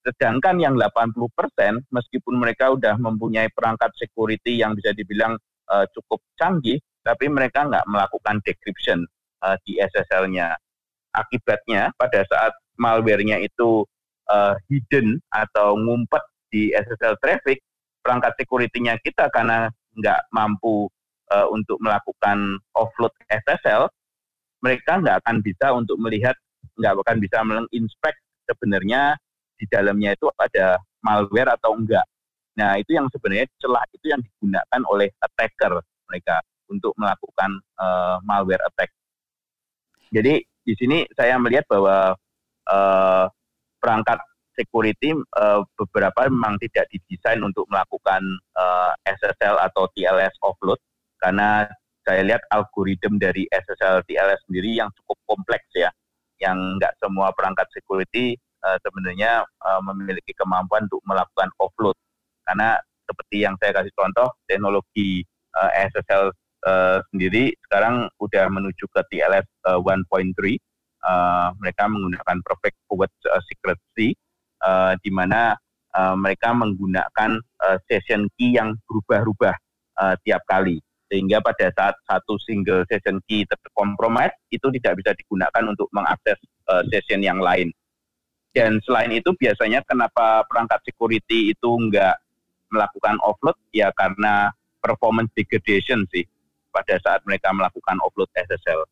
[0.01, 1.13] Sedangkan yang 80%
[1.93, 5.37] meskipun mereka sudah mempunyai perangkat security yang bisa dibilang
[5.69, 9.05] uh, cukup canggih, tapi mereka nggak melakukan decryption
[9.45, 10.57] uh, di SSL-nya.
[11.11, 13.83] Akibatnya pada saat malware-nya itu
[14.31, 17.63] uh, hidden atau ngumpet di SSL traffic,
[18.03, 20.87] perangkat security-nya kita karena nggak mampu
[21.31, 23.87] uh, untuk melakukan offload SSL,
[24.61, 26.35] mereka nggak akan bisa untuk melihat,
[26.77, 29.15] nggak akan bisa menginspect sebenarnya
[29.55, 32.05] di dalamnya itu ada malware atau enggak.
[32.57, 35.79] Nah, itu yang sebenarnya celah itu yang digunakan oleh attacker
[36.09, 38.91] mereka untuk melakukan uh, malware attack.
[40.11, 42.13] Jadi di sini saya melihat bahwa
[42.71, 43.27] uh,
[43.83, 44.17] perangkat
[44.55, 48.21] security uh, beberapa memang tidak didesain untuk melakukan
[48.55, 50.79] uh, SSL atau TLS offload.
[51.19, 51.65] Karena
[52.01, 55.89] saya lihat algoritma dari SSL TLS sendiri yang cukup kompleks ya,
[56.41, 58.33] yang nggak semua perangkat security
[58.65, 61.95] uh, sebenarnya uh, memiliki kemampuan untuk melakukan offload.
[62.45, 65.21] Karena seperti yang saya kasih contoh teknologi
[65.57, 66.33] uh, SSL
[66.65, 70.57] uh, sendiri sekarang udah menuju ke TLS uh, 1.3
[71.05, 73.41] uh, mereka menggunakan perfect forward uh,
[74.61, 75.57] uh, di mana
[75.97, 79.55] uh, mereka menggunakan uh, session key yang berubah-ubah
[79.99, 80.79] uh, tiap kali
[81.11, 86.39] sehingga pada saat satu single session key terkompromis itu tidak bisa digunakan untuk mengakses
[86.71, 87.67] uh, session yang lain.
[88.55, 92.15] Dan selain itu biasanya kenapa perangkat security itu enggak
[92.71, 96.23] melakukan offload ya karena performance degradation sih
[96.71, 98.87] pada saat mereka melakukan offload SSL.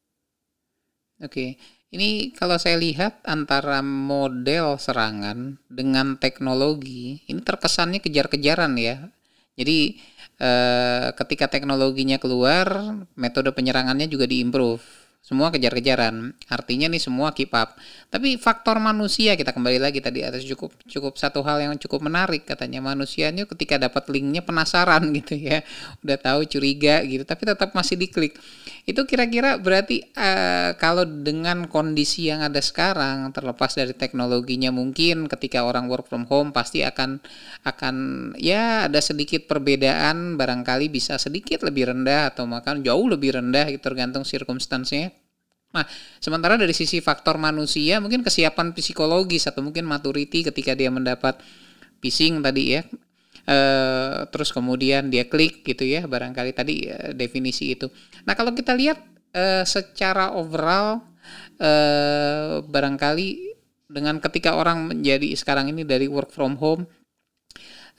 [1.24, 1.56] Oke,
[1.89, 9.10] ini kalau saya lihat antara model serangan dengan teknologi ini terkesannya kejar-kejaran ya.
[9.58, 9.97] Jadi
[10.39, 14.98] eh, ketika teknologinya keluar, metode penyerangannya juga diimprove
[15.29, 16.33] semua kejar-kejaran.
[16.49, 17.77] Artinya nih semua keep up.
[18.09, 22.49] Tapi faktor manusia kita kembali lagi tadi atas cukup cukup satu hal yang cukup menarik
[22.49, 25.61] katanya manusianya ketika dapat linknya penasaran gitu ya.
[26.01, 28.41] Udah tahu curiga gitu tapi tetap masih diklik.
[28.89, 35.61] Itu kira-kira berarti uh, kalau dengan kondisi yang ada sekarang terlepas dari teknologinya mungkin ketika
[35.61, 37.21] orang work from home pasti akan
[37.69, 37.95] akan
[38.41, 43.93] ya ada sedikit perbedaan barangkali bisa sedikit lebih rendah atau makan jauh lebih rendah gitu
[43.93, 45.18] tergantung circumstance-nya
[45.69, 45.86] Nah,
[46.17, 51.38] sementara dari sisi faktor manusia mungkin kesiapan psikologis atau mungkin maturity ketika dia mendapat
[52.01, 52.82] phishing tadi ya.
[53.45, 53.58] E,
[54.34, 57.86] terus kemudian dia klik gitu ya, barangkali tadi e, definisi itu.
[58.25, 58.97] Nah, kalau kita lihat
[59.29, 61.05] e, secara overall
[61.62, 61.71] e,
[62.65, 63.29] barangkali
[63.89, 66.86] dengan ketika orang menjadi sekarang ini dari work from home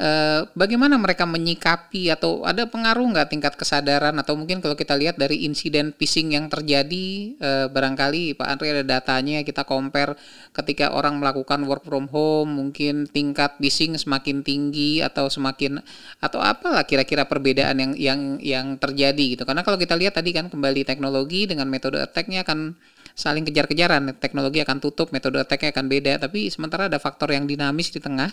[0.00, 4.16] Eh, bagaimana mereka menyikapi atau ada pengaruh nggak tingkat kesadaran?
[4.16, 8.80] Atau mungkin kalau kita lihat dari insiden phishing yang terjadi uh, barangkali Pak Andri ada
[8.80, 10.16] datanya kita compare
[10.56, 15.84] ketika orang melakukan work from home mungkin tingkat phishing semakin tinggi atau semakin
[16.16, 19.44] atau apalah kira-kira perbedaan yang yang yang terjadi gitu.
[19.44, 22.72] Karena kalau kita lihat tadi kan kembali teknologi dengan metode attack-nya akan
[23.12, 26.16] saling kejar-kejaran teknologi akan tutup metode attack-nya akan beda.
[26.24, 28.32] Tapi sementara ada faktor yang dinamis di tengah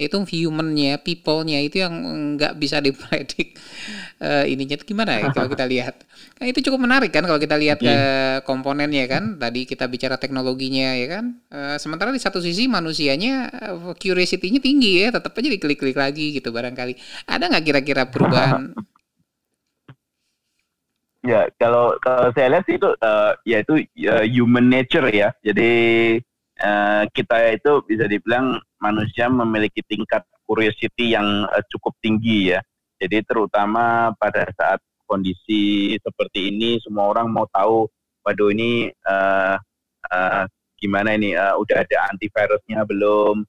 [0.00, 1.92] itu humannya, people-nya itu yang
[2.36, 3.60] nggak bisa dipredik
[4.24, 6.00] uh, ininya itu gimana ya kalau kita lihat.
[6.40, 9.36] Kan itu cukup menarik kan kalau kita lihat ke uh, komponennya kan.
[9.36, 11.24] Tadi kita bicara teknologinya ya kan.
[11.52, 16.48] Uh, sementara di satu sisi manusianya uh, curiosity-nya tinggi ya, tetap aja diklik-klik lagi gitu
[16.48, 16.96] barangkali.
[17.28, 18.72] Ada nggak kira-kira perubahan?
[21.20, 25.36] ya kalau kalau saya lihat sih itu uh, ya itu uh, human nature ya.
[25.44, 25.70] Jadi
[26.60, 32.60] uh, kita itu bisa dibilang manusia memiliki tingkat curiosity yang uh, cukup tinggi ya.
[33.00, 37.88] Jadi terutama pada saat kondisi seperti ini semua orang mau tahu
[38.22, 39.56] waduh ini uh,
[40.12, 40.44] uh,
[40.76, 43.42] gimana ini uh, udah ada antivirusnya belum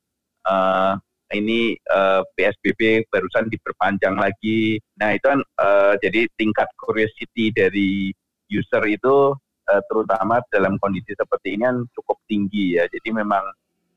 [0.47, 0.95] uh,
[1.31, 4.79] ini uh, PSBB barusan diperpanjang lagi.
[4.99, 8.11] Nah, itu kan uh, jadi tingkat curiosity dari
[8.51, 9.31] user itu
[9.69, 12.87] uh, terutama dalam kondisi seperti ini kan cukup tinggi ya.
[12.89, 13.43] Jadi memang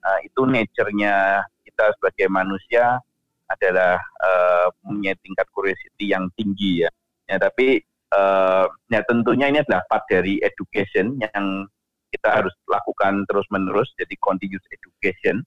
[0.05, 3.01] uh, itu nature-nya kita sebagai manusia
[3.49, 6.91] adalah uh, punya tingkat curiosity yang tinggi ya.
[7.25, 7.81] Ya tapi
[8.13, 11.69] uh, ya tentunya ini adalah part dari education yang
[12.15, 15.43] kita harus lakukan terus menerus jadi continuous education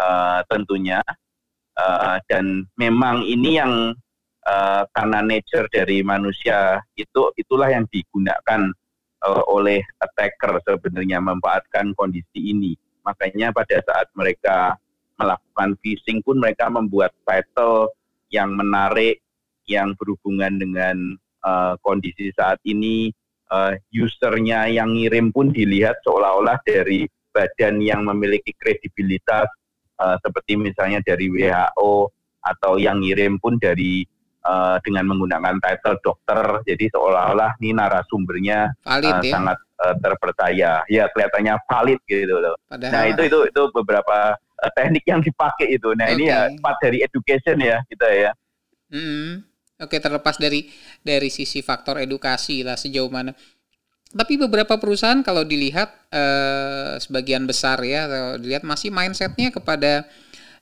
[0.00, 1.04] uh, tentunya
[1.76, 3.92] uh, dan memang ini yang
[4.48, 8.72] uh, karena nature dari manusia itu itulah yang digunakan
[9.26, 12.72] uh, oleh attacker sebenarnya memanfaatkan kondisi ini
[13.04, 14.76] Makanya pada saat mereka
[15.16, 17.92] melakukan phishing pun mereka membuat title
[18.32, 19.20] yang menarik,
[19.68, 20.96] yang berhubungan dengan
[21.44, 23.12] uh, kondisi saat ini.
[23.50, 29.50] Uh, usernya yang ngirim pun dilihat seolah-olah dari badan yang memiliki kredibilitas,
[29.98, 32.14] uh, seperti misalnya dari WHO
[32.46, 34.06] atau yang ngirim pun dari
[34.44, 36.64] uh, dengan menggunakan title dokter.
[36.64, 39.32] Jadi seolah-olah ini narasumbernya Valid, uh, ya?
[39.32, 40.72] sangat uh, terpercaya.
[40.88, 42.56] Ya kelihatannya valid gitu loh.
[42.68, 42.92] Padahal...
[42.92, 45.92] Nah itu itu itu beberapa uh, teknik yang dipakai itu.
[45.96, 46.16] Nah okay.
[46.16, 48.30] ini ya part dari education ya kita ya.
[48.90, 49.46] Hmm.
[49.80, 50.68] Oke okay, terlepas dari
[51.00, 53.32] dari sisi faktor edukasi lah sejauh mana.
[54.10, 60.02] Tapi beberapa perusahaan kalau dilihat eh, sebagian besar ya, kalau dilihat masih mindsetnya kepada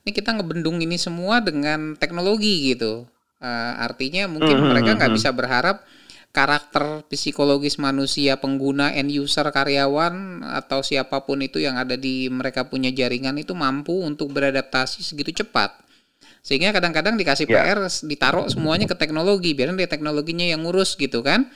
[0.05, 3.09] ini kita ngebendung ini semua dengan teknologi gitu.
[3.39, 4.71] Uh, artinya mungkin mm -hmm.
[4.75, 5.87] mereka nggak bisa berharap
[6.29, 12.67] karakter psikologis manusia pengguna end user karyawan atau siapa pun itu yang ada di mereka
[12.69, 15.73] punya jaringan itu mampu untuk beradaptasi segitu cepat
[16.45, 17.79] sehingga kadang-kadang dikasih yeah.
[17.79, 21.49] PR ditaruh semuanya ke teknologi biarin deh teknologinya yang ngurus gitu kan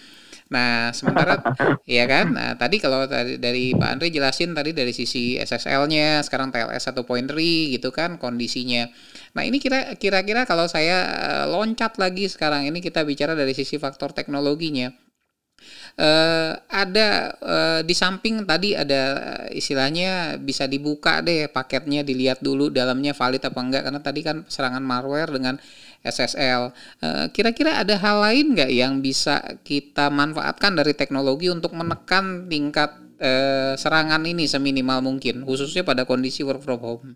[0.54, 1.42] Nah, sementara
[1.90, 2.36] ya kan.
[2.36, 7.74] Nah, tadi kalau tadi dari Pak Andre jelasin tadi dari sisi SSL-nya, sekarang TLS 1.3
[7.74, 8.86] gitu kan kondisinya.
[9.34, 13.82] Nah, ini kira kira-kira kalau saya eh, loncat lagi sekarang ini kita bicara dari sisi
[13.82, 14.94] faktor teknologinya.
[15.96, 19.14] Uh, ada uh, di samping tadi ada
[19.54, 24.84] istilahnya bisa dibuka deh paketnya dilihat dulu dalamnya valid apa enggak karena tadi kan serangan
[24.84, 25.56] malware dengan
[26.04, 26.76] SSL.
[27.00, 32.92] Eh, kira-kira ada hal lain nggak yang bisa kita manfaatkan dari teknologi untuk menekan tingkat
[33.24, 37.16] uh, serangan ini seminimal mungkin, khususnya pada kondisi work from home?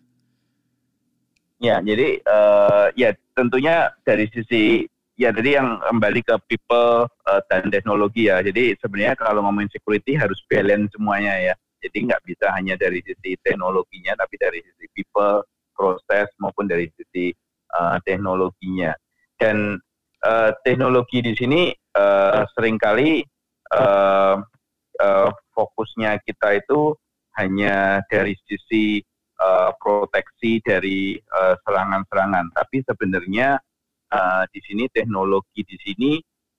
[1.57, 4.85] Ya, jadi uh, ya tentunya dari sisi
[5.17, 8.45] ya tadi yang kembali ke people uh, dan teknologi ya.
[8.45, 11.53] Jadi sebenarnya kalau ngomongin security harus balance semuanya ya.
[11.81, 17.33] Jadi nggak bisa hanya dari sisi teknologinya, tapi dari sisi people, proses maupun dari sisi
[17.73, 18.93] uh, teknologinya.
[19.37, 19.77] Dan
[20.25, 23.21] uh, teknologi di sini uh, sering kali
[23.73, 24.41] uh,
[25.01, 26.93] uh, fokusnya kita itu
[27.37, 29.01] hanya dari sisi
[29.41, 31.17] uh, proteksi dari
[31.63, 33.57] serangan-serangan, tapi sebenarnya
[34.13, 36.11] uh, di sini teknologi di sini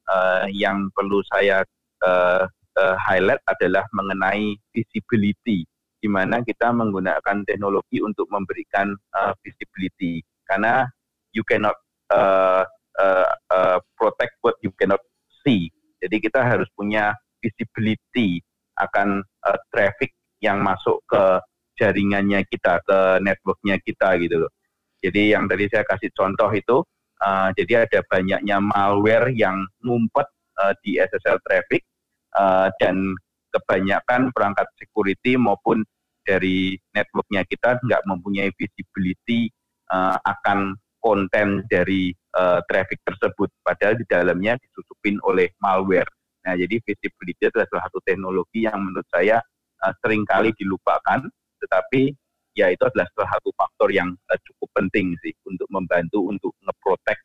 [0.09, 1.64] uh, yang perlu saya
[2.05, 2.45] uh,
[2.79, 5.67] uh, highlight adalah mengenai visibility,
[5.99, 10.87] di mana kita menggunakan teknologi untuk memberikan uh, visibility, karena
[11.35, 11.77] you cannot
[12.14, 12.64] uh,
[12.99, 15.03] uh, uh, protect what you cannot
[15.43, 15.69] see.
[15.99, 17.11] Jadi kita harus punya
[17.43, 18.38] visibility
[18.79, 21.43] akan uh, traffic yang masuk ke
[21.79, 24.53] jaringannya kita, ke networknya kita gitu loh.
[24.99, 26.83] Jadi yang tadi saya kasih contoh itu,
[27.23, 30.27] uh, jadi ada banyaknya malware yang ngumpet
[30.59, 31.87] uh, di SSL traffic
[32.35, 33.14] uh, dan
[33.55, 35.87] kebanyakan perangkat security maupun
[36.27, 39.49] dari networknya kita nggak mempunyai visibility
[39.88, 46.11] uh, akan konten dari uh, traffic tersebut padahal di dalamnya ditutupin oleh malware.
[46.45, 49.41] Nah, jadi visibility adalah satu teknologi yang menurut saya
[49.81, 51.25] uh, sering kali dilupakan,
[51.59, 52.14] tetapi
[52.59, 57.18] ya itu adalah salah satu faktor yang uh, cukup penting sih untuk membantu untuk ngeprotek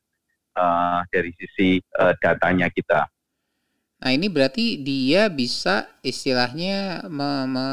[0.58, 3.10] uh, dari sisi uh, datanya kita.
[4.04, 7.68] Nah ini berarti dia bisa istilahnya me me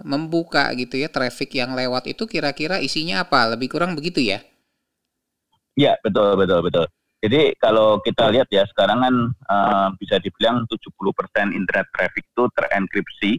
[0.00, 3.52] membuka gitu ya traffic yang lewat itu kira-kira isinya apa?
[3.52, 4.40] Lebih kurang begitu ya?
[5.76, 6.86] Iya, betul, betul, betul.
[7.22, 9.14] Jadi kalau kita lihat ya sekarang kan
[9.46, 13.30] uh, bisa dibilang 70% internet traffic itu terenkripsi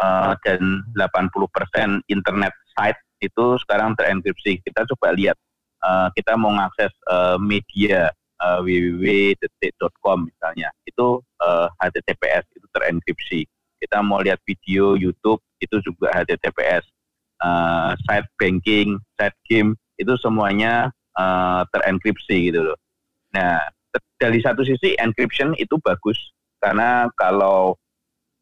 [0.00, 4.64] uh, dan 80% internet site itu sekarang terenkripsi.
[4.64, 5.36] Kita coba lihat,
[5.84, 8.08] uh, kita mau mengakses uh, media
[8.40, 13.40] uh, www.detik.com misalnya, itu uh, HTTPS itu terenkripsi.
[13.80, 16.84] Kita mau lihat video YouTube itu juga HTTPS.
[17.40, 22.76] Uh, site banking, site game itu semuanya uh, terenkripsi gitu loh.
[23.32, 23.64] Nah,
[24.20, 26.16] dari satu sisi encryption itu bagus
[26.60, 27.80] karena kalau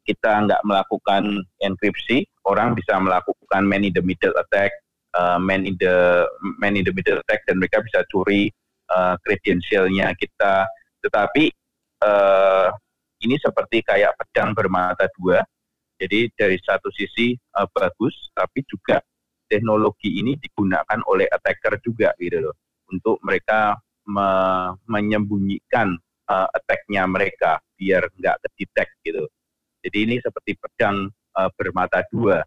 [0.08, 4.72] kita nggak melakukan enkripsi, orang bisa melakukan man in the middle attack,
[5.12, 6.24] uh, man in the
[6.56, 8.48] man in the middle attack dan mereka bisa curi
[8.88, 9.20] uh,
[10.16, 10.64] kita.
[11.04, 11.44] Tetapi
[12.08, 12.72] uh,
[13.20, 15.44] ini seperti kayak pedang bermata dua.
[15.98, 19.02] Jadi dari satu sisi uh, bagus, tapi juga
[19.44, 22.56] teknologi ini digunakan oleh attacker juga gitu loh
[22.88, 23.76] untuk mereka
[24.08, 24.28] me
[24.88, 25.92] menyembunyikan
[26.32, 29.24] uh, attack-nya mereka biar nggak kedetek gitu.
[29.84, 32.42] Jadi ini seperti pedang uh, bermata dua.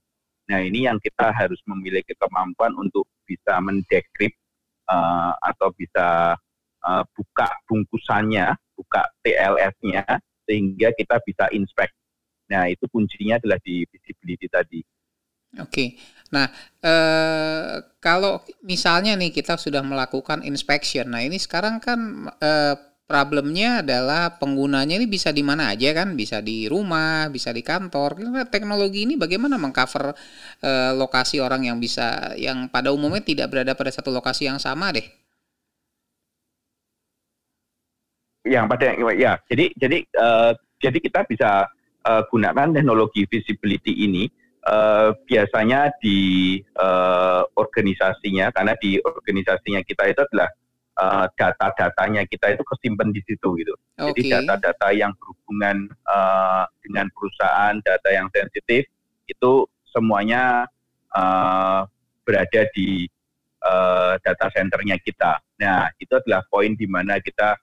[0.51, 4.35] Nah ini yang kita harus memiliki kemampuan untuk bisa mendekrip
[4.91, 6.35] uh, atau bisa
[6.83, 10.03] uh, buka bungkusannya, buka TLS-nya
[10.43, 11.95] sehingga kita bisa inspect.
[12.51, 14.83] Nah itu kuncinya adalah di visibility tadi.
[15.59, 15.99] Oke.
[16.31, 16.47] Nah,
[16.79, 22.75] eh, kalau misalnya nih kita sudah melakukan inspection, nah ini sekarang kan eh,
[23.11, 28.15] problemnya adalah penggunanya ini bisa di mana aja kan, bisa di rumah, bisa di kantor.
[28.15, 30.15] Kira teknologi ini bagaimana mengcover
[30.63, 34.95] eh, lokasi orang yang bisa, yang pada umumnya tidak berada pada satu lokasi yang sama
[34.95, 35.03] deh?
[38.47, 40.51] Yang pada ya, jadi jadi uh,
[40.81, 41.69] jadi kita bisa
[42.07, 44.25] uh, gunakan teknologi visibility ini
[44.65, 50.49] uh, biasanya di uh, organisasinya karena di organisasinya kita itu adalah
[50.99, 53.73] uh, data-datanya kita itu kesimpan di situ gitu.
[53.95, 54.11] Okay.
[54.11, 58.87] Jadi data-data yang berhubungan uh, dengan perusahaan, data yang sensitif
[59.29, 59.51] itu
[59.91, 60.67] semuanya
[61.15, 61.87] uh,
[62.27, 63.07] berada di
[63.63, 65.39] uh, data centernya kita.
[65.61, 67.55] Nah, itu adalah poin di mana kita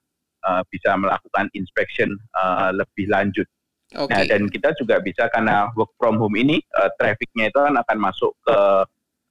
[0.47, 3.49] uh, bisa melakukan inspection uh, lebih lanjut.
[3.89, 4.13] Okay.
[4.13, 7.99] Nah, dan kita juga bisa karena work from home ini uh, trafficnya itu kan akan
[7.99, 8.59] masuk ke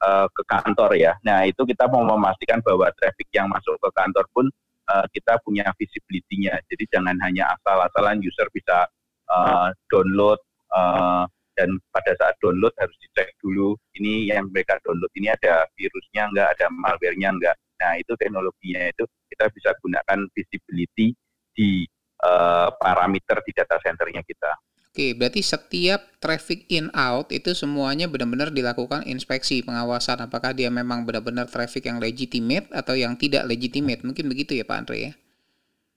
[0.03, 1.13] uh, ke kantor ya.
[1.25, 4.45] Nah, itu kita mau memastikan bahwa traffic yang masuk ke kantor pun
[4.91, 6.61] uh, kita punya visibility-nya.
[6.69, 8.87] Jadi jangan hanya asal-asalan user bisa
[9.29, 10.39] uh, download
[10.73, 11.25] uh,
[11.57, 16.47] dan pada saat download harus dicek dulu ini yang mereka download ini ada virusnya enggak,
[16.57, 17.57] ada malware-nya enggak.
[17.77, 21.13] Nah, itu teknologinya itu kita bisa gunakan visibility
[21.53, 21.85] di
[22.21, 24.53] uh, parameter di data centernya kita.
[24.97, 31.05] Oke, berarti setiap traffic in out itu semuanya benar-benar dilakukan inspeksi pengawasan apakah dia memang
[31.05, 34.01] benar-benar traffic yang legitimate atau yang tidak legitimate.
[34.01, 35.11] Mungkin begitu ya Pak Andre ya.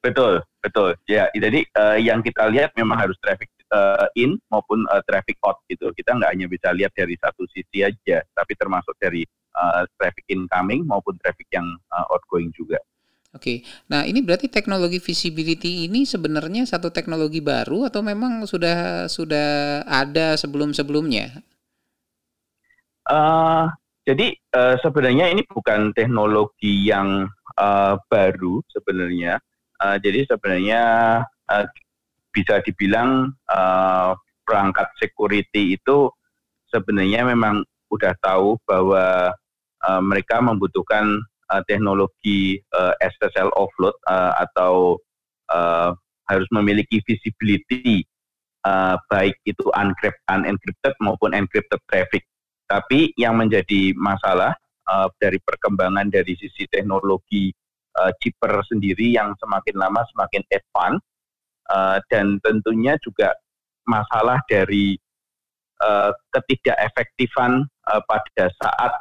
[0.05, 1.01] Betul, betul.
[1.09, 5.65] Ya, jadi uh, yang kita lihat memang harus traffic uh, in maupun uh, traffic out
[5.73, 5.89] gitu.
[5.97, 9.25] Kita nggak hanya bisa lihat dari satu sisi aja, tapi termasuk dari
[9.57, 12.77] uh, traffic incoming maupun traffic yang uh, outgoing juga.
[13.31, 19.81] Oke, nah ini berarti teknologi visibility ini sebenarnya satu teknologi baru atau memang sudah sudah
[19.87, 21.39] ada sebelum sebelumnya?
[23.07, 23.71] Uh,
[24.03, 29.39] jadi uh, sebenarnya ini bukan teknologi yang uh, baru sebenarnya.
[29.79, 30.83] Uh, jadi sebenarnya
[31.55, 31.65] uh,
[32.35, 36.11] bisa dibilang uh, perangkat security itu
[36.75, 37.63] sebenarnya memang
[37.95, 39.31] udah tahu bahwa
[39.87, 44.97] uh, mereka membutuhkan uh, teknologi uh, SSL offload uh, atau
[45.51, 45.91] uh,
[46.31, 48.07] harus memiliki visibility
[48.65, 52.23] uh, baik itu unencrypted, unencrypted maupun encrypted traffic.
[52.71, 54.55] Tapi yang menjadi masalah
[54.87, 57.51] uh, dari perkembangan dari sisi teknologi
[57.99, 61.03] uh, chipper sendiri yang semakin lama semakin advance
[61.75, 63.35] uh, dan tentunya juga
[63.91, 64.95] masalah dari
[65.83, 68.93] uh, ketidakefektifan uh, pada saat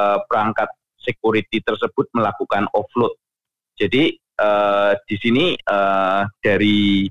[0.00, 0.68] uh, perangkat
[1.04, 3.16] security tersebut melakukan offload.
[3.80, 7.08] Jadi uh, di sini uh, dari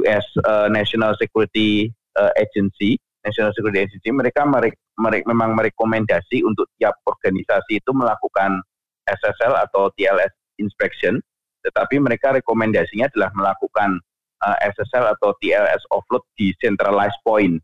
[0.00, 6.68] US uh, National Security uh, Agency, National Security Agency, mereka merek, merek, memang merekomendasi untuk
[6.80, 8.60] tiap organisasi itu melakukan
[9.08, 11.20] SSL atau TLS inspection,
[11.64, 14.00] tetapi mereka rekomendasinya adalah melakukan
[14.44, 17.60] uh, eh, SSL atau TLS offload di centralized point.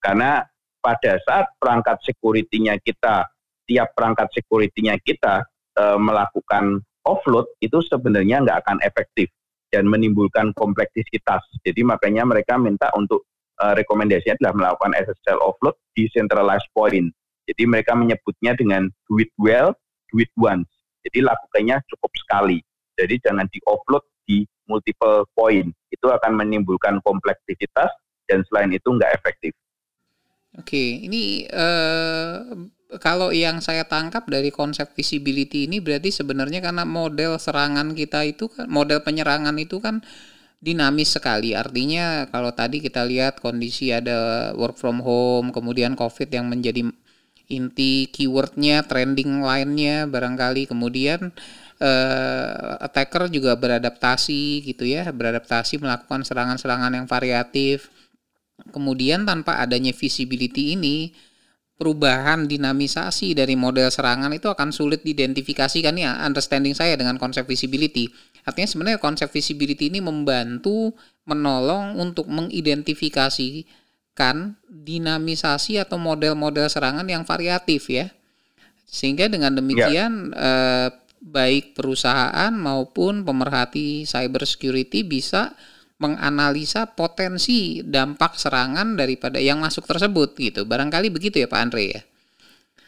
[0.00, 0.44] Karena
[0.80, 3.26] pada saat perangkat security-nya kita,
[3.66, 5.44] tiap perangkat security-nya kita
[5.78, 9.30] uh, melakukan offload itu sebenarnya nggak akan efektif
[9.70, 11.42] dan menimbulkan kompleksitas.
[11.62, 13.26] Jadi makanya mereka minta untuk
[13.62, 17.10] uh, rekomendasinya adalah melakukan SSL offload di centralized point.
[17.46, 19.70] Jadi mereka menyebutnya dengan do it well,
[20.10, 20.66] do it once.
[21.06, 22.58] Jadi lakukannya cukup sekali.
[22.98, 27.90] Jadi jangan di offload di multiple point itu akan menimbulkan kompleksitas
[28.26, 29.54] dan selain itu nggak efektif.
[30.56, 32.66] Oke, ini uh,
[33.02, 38.46] kalau yang saya tangkap dari konsep visibility ini berarti sebenarnya karena model serangan kita itu
[38.46, 40.00] kan model penyerangan itu kan
[40.62, 41.52] dinamis sekali.
[41.52, 46.86] Artinya kalau tadi kita lihat kondisi ada work from home, kemudian COVID yang menjadi
[47.46, 51.30] inti keywordnya, trending lainnya barangkali, kemudian
[51.78, 57.90] uh, attacker juga beradaptasi gitu ya, beradaptasi melakukan serangan-serangan yang variatif.
[58.72, 61.12] Kemudian tanpa adanya visibility ini,
[61.76, 68.08] perubahan dinamisasi dari model serangan itu akan sulit diidentifikasikan ya understanding saya dengan konsep visibility.
[68.48, 70.96] Artinya sebenarnya konsep visibility ini membantu
[71.28, 78.08] menolong untuk mengidentifikasikan dinamisasi atau model-model serangan yang variatif ya.
[78.88, 80.40] Sehingga dengan demikian ya.
[80.40, 80.88] eh,
[81.20, 85.52] baik perusahaan maupun pemerhati cyber security bisa
[85.96, 90.68] menganalisa potensi dampak serangan daripada yang masuk tersebut gitu.
[90.68, 92.00] Barangkali begitu ya Pak Andre ya.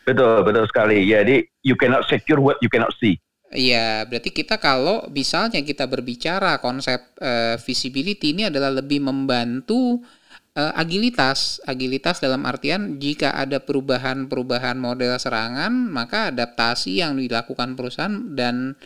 [0.05, 1.05] Betul, betul sekali.
[1.09, 3.17] Jadi you cannot secure what you cannot see.
[3.49, 10.05] Iya, berarti kita kalau misalnya kita berbicara konsep uh, visibility ini adalah lebih membantu
[10.53, 11.57] uh, agilitas.
[11.65, 18.77] Agilitas dalam artian jika ada perubahan-perubahan model serangan, maka adaptasi yang dilakukan perusahaan dan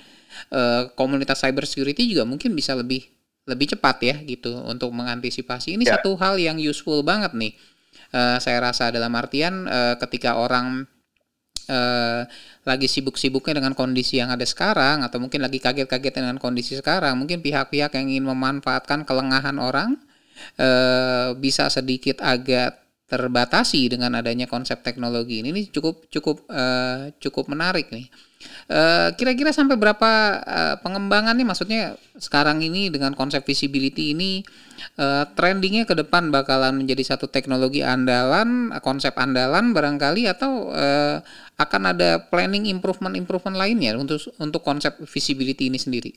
[0.55, 3.11] uh, komunitas cyber security juga mungkin bisa lebih
[3.47, 5.75] lebih cepat ya gitu untuk mengantisipasi.
[5.75, 5.99] Ini ya.
[5.99, 7.55] satu hal yang useful banget nih.
[8.13, 10.85] Uh, saya rasa dalam artian uh, ketika orang
[11.69, 12.23] uh,
[12.63, 17.41] lagi sibuk-sibuknya dengan kondisi yang ada sekarang atau mungkin lagi kaget-kaget dengan kondisi sekarang, mungkin
[17.41, 19.97] pihak-pihak yang ingin memanfaatkan kelengahan orang
[20.61, 22.82] uh, bisa sedikit agak
[23.13, 28.09] terbatasi dengan adanya konsep teknologi ini, ini cukup cukup uh, cukup menarik nih.
[28.73, 30.11] Uh, kira-kira sampai berapa
[30.41, 31.83] uh, pengembangan nih maksudnya
[32.17, 34.41] sekarang ini dengan konsep visibility ini
[34.97, 41.21] uh, trendingnya ke depan bakalan menjadi satu teknologi andalan, konsep andalan barangkali atau uh,
[41.61, 46.13] akan ada planning improvement improvement lainnya untuk untuk konsep visibility ini sendiri.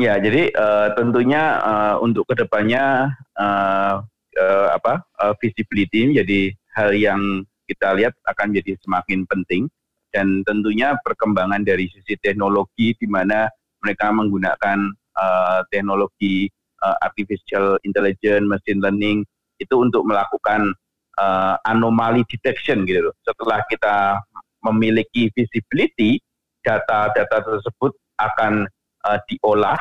[0.00, 4.06] Ya, jadi uh, tentunya uh, untuk ke depannya uh,
[4.38, 7.22] uh, apa uh, visibility menjadi hal yang
[7.66, 9.70] kita lihat akan jadi semakin penting
[10.10, 13.46] dan tentunya perkembangan dari sisi teknologi di mana
[13.80, 14.78] mereka menggunakan
[15.14, 16.50] uh, teknologi
[16.82, 19.22] uh, artificial intelligence, machine learning
[19.62, 20.74] itu untuk melakukan
[21.20, 23.14] uh, anomali detection gitu loh.
[23.22, 24.18] Setelah kita
[24.66, 26.20] memiliki visibility,
[26.60, 28.68] data-data tersebut akan
[29.08, 29.78] uh, diolah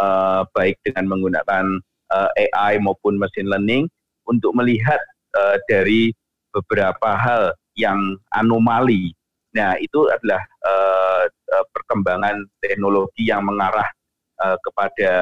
[0.00, 1.80] uh, baik dengan menggunakan
[2.12, 3.88] uh, AI maupun machine learning
[4.28, 5.00] untuk melihat
[5.34, 6.12] uh, dari
[6.52, 9.16] beberapa hal yang anomali.
[9.56, 11.24] Nah, itu adalah uh,
[11.72, 13.88] perkembangan teknologi yang mengarah
[14.40, 15.12] uh, kepada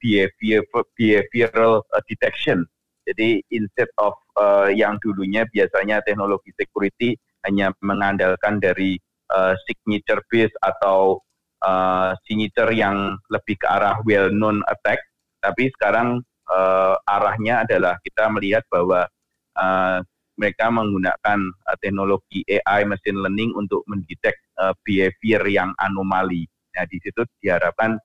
[0.00, 0.60] behavior
[0.92, 2.68] behavioral detection.
[3.08, 7.16] Jadi instead of uh, yang dulunya biasanya teknologi security
[7.48, 9.00] hanya mengandalkan dari
[9.32, 11.18] uh, signature base atau
[11.64, 15.00] uh, signature yang lebih ke arah well known attack,
[15.40, 19.08] tapi sekarang uh, arahnya adalah kita melihat bahwa
[19.56, 19.98] uh,
[20.36, 21.38] mereka menggunakan
[21.68, 26.48] uh, teknologi AI machine learning untuk mendetek uh, behavior yang anomali.
[26.76, 27.98] Nah, di situ diharapkan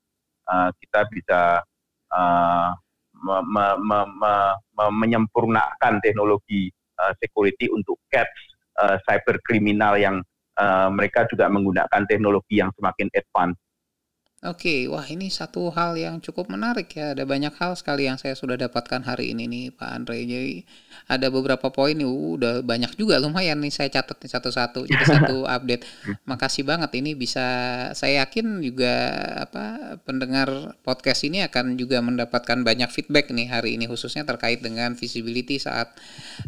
[0.52, 1.42] uh, kita bisa
[2.12, 2.70] uh,
[3.16, 4.34] me, me, me, me,
[4.76, 6.68] menyempurnakan teknologi
[7.00, 8.32] uh, security untuk catch
[8.80, 10.20] uh, cyber kriminal yang
[10.60, 13.60] uh, mereka juga menggunakan teknologi yang semakin advance
[14.46, 17.18] Oke, wah ini satu hal yang cukup menarik ya.
[17.18, 20.22] Ada banyak hal sekali yang saya sudah dapatkan hari ini nih Pak Andre.
[20.22, 20.62] Jadi
[21.10, 24.86] ada beberapa poin nih, uh, udah banyak juga lumayan nih saya catat nih satu-satu.
[24.86, 25.89] Jadi satu update.
[26.30, 27.41] Makasih banget ini bisa
[27.98, 28.93] saya yakin juga
[29.50, 34.93] apa pendengar podcast ini akan juga mendapatkan banyak feedback nih hari ini khususnya terkait dengan
[34.93, 35.89] visibility saat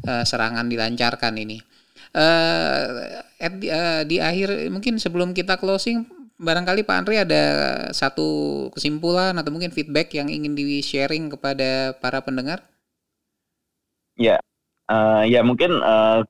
[0.06, 1.66] uh, serangan dilancarkan ini.
[2.14, 7.44] Uh, at, uh, di akhir mungkin sebelum kita closing barangkali Pak Andri ada
[7.92, 12.62] satu kesimpulan atau mungkin feedback yang ingin di-sharing kepada para pendengar?
[14.18, 14.38] Ya,
[14.90, 16.22] uh, ya mungkin uh,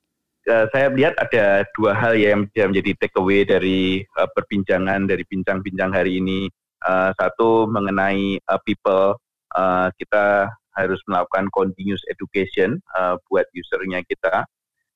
[0.48, 5.92] saya lihat ada dua hal ya yang menjadi take away dari uh, perbincangan dari bincang-bincang
[5.92, 6.48] hari ini.
[6.88, 9.18] Uh, satu mengenai uh, people,
[9.58, 10.48] uh, kita
[10.78, 14.46] harus melakukan continuous education uh, buat usernya kita.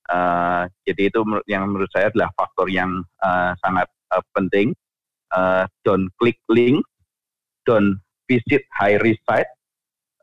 [0.08, 4.72] Uh, jadi itu yang menurut saya adalah faktor yang uh, sangat uh, penting
[5.36, 6.84] uh, don't click link,
[7.68, 9.50] don't visit high risk site,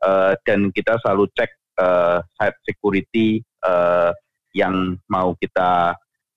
[0.05, 1.51] uh, dan kita selalu cek
[1.81, 4.13] uh, site security uh,
[4.57, 5.93] yang mau kita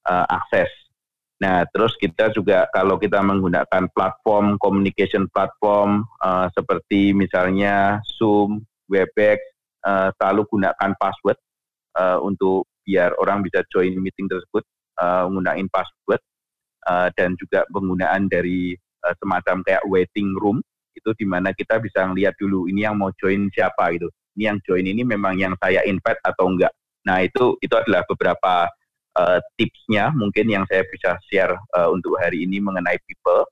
[0.08, 0.68] uh, akses.
[1.42, 9.42] Nah, terus kita juga kalau kita menggunakan platform communication platform uh, seperti misalnya Zoom, Webex,
[9.82, 11.38] uh, selalu gunakan password
[11.98, 14.62] uh, untuk biar orang bisa join meeting tersebut
[15.02, 16.22] uh, menggunakan password
[16.88, 18.74] uh, dan juga penggunaan dari
[19.04, 20.62] uh, semacam kayak waiting room
[20.92, 24.08] itu di mana kita bisa ngeliat dulu ini yang mau join siapa gitu.
[24.36, 26.72] Ini yang join ini memang yang saya invite atau enggak.
[27.08, 28.68] Nah itu itu adalah beberapa
[29.18, 33.44] uh, tipsnya mungkin yang saya bisa share uh, untuk hari ini mengenai people.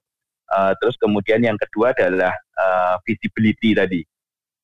[0.51, 4.03] Uh, terus kemudian yang kedua adalah uh, visibility tadi.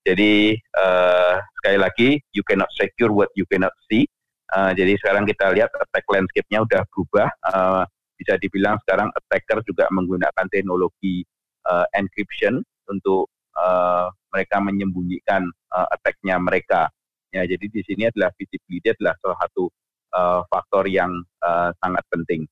[0.06, 4.06] Jadi uh, sekali lagi you cannot secure what you cannot see.
[4.54, 7.28] Uh, jadi sekarang kita lihat attack landscape-nya udah berubah.
[7.42, 7.82] Uh,
[8.16, 11.22] bisa dibilang sekarang attacker juga menggunakan teknologi
[11.68, 16.88] uh, encryption untuk uh, mereka menyembunyikan uh, attack-nya mereka.
[17.30, 19.68] Ya, jadi di sini adalah visibility adalah salah satu
[20.16, 21.12] uh, faktor yang
[21.44, 22.48] uh, sangat penting.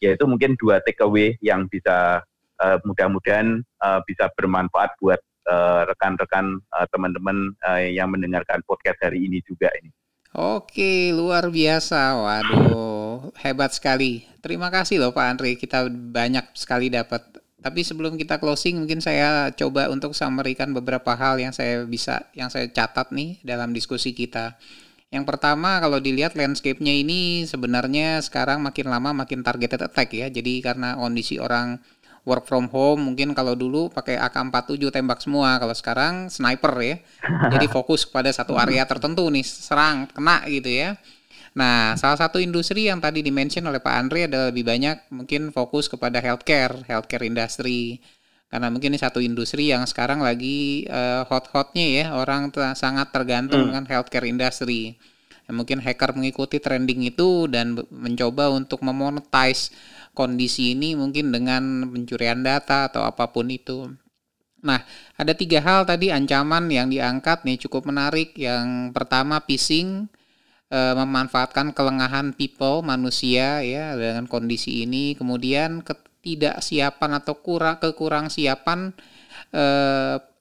[0.00, 2.24] Yaitu mungkin dua takeaway yang bisa
[2.60, 5.20] uh, mudah-mudahan uh, bisa bermanfaat buat
[5.86, 9.94] rekan-rekan uh, teman-teman uh, yang mendengarkan podcast hari ini juga ini.
[10.36, 12.12] Oke, luar biasa.
[12.20, 14.28] Waduh, hebat sekali.
[14.44, 17.24] Terima kasih loh Pak Andre, kita banyak sekali dapat.
[17.64, 22.52] Tapi sebelum kita closing, mungkin saya coba untuk summary-kan beberapa hal yang saya bisa, yang
[22.52, 24.60] saya catat nih dalam diskusi kita.
[25.08, 30.28] Yang pertama, kalau dilihat landscape-nya ini sebenarnya sekarang makin lama makin targeted attack ya.
[30.28, 31.80] Jadi karena kondisi orang
[32.26, 36.96] work from home mungkin kalau dulu pakai AK47 tembak semua kalau sekarang sniper ya
[37.54, 40.98] jadi fokus pada satu area tertentu nih serang kena gitu ya
[41.56, 45.88] Nah, salah satu industri yang tadi dimention oleh Pak Andre adalah lebih banyak mungkin fokus
[45.88, 47.96] kepada healthcare, healthcare industry.
[48.46, 53.68] karena mungkin ini satu industri yang sekarang lagi uh, hot-hotnya ya orang sangat tergantung hmm.
[53.74, 54.94] dengan healthcare industry
[55.46, 59.74] ya, mungkin hacker mengikuti trending itu dan mencoba untuk memonetize
[60.16, 63.92] kondisi ini mungkin dengan pencurian data atau apa pun itu
[64.66, 64.82] Nah,
[65.14, 68.34] ada tiga hal tadi ancaman yang diangkat nih cukup menarik.
[68.34, 70.10] Yang pertama phishing,
[70.66, 75.14] e, memanfaatkan kelengahan people manusia ya dengan kondisi ini.
[75.14, 78.90] Kemudian ketidaksiapan atau kurang kekurang siapan
[79.54, 79.64] e,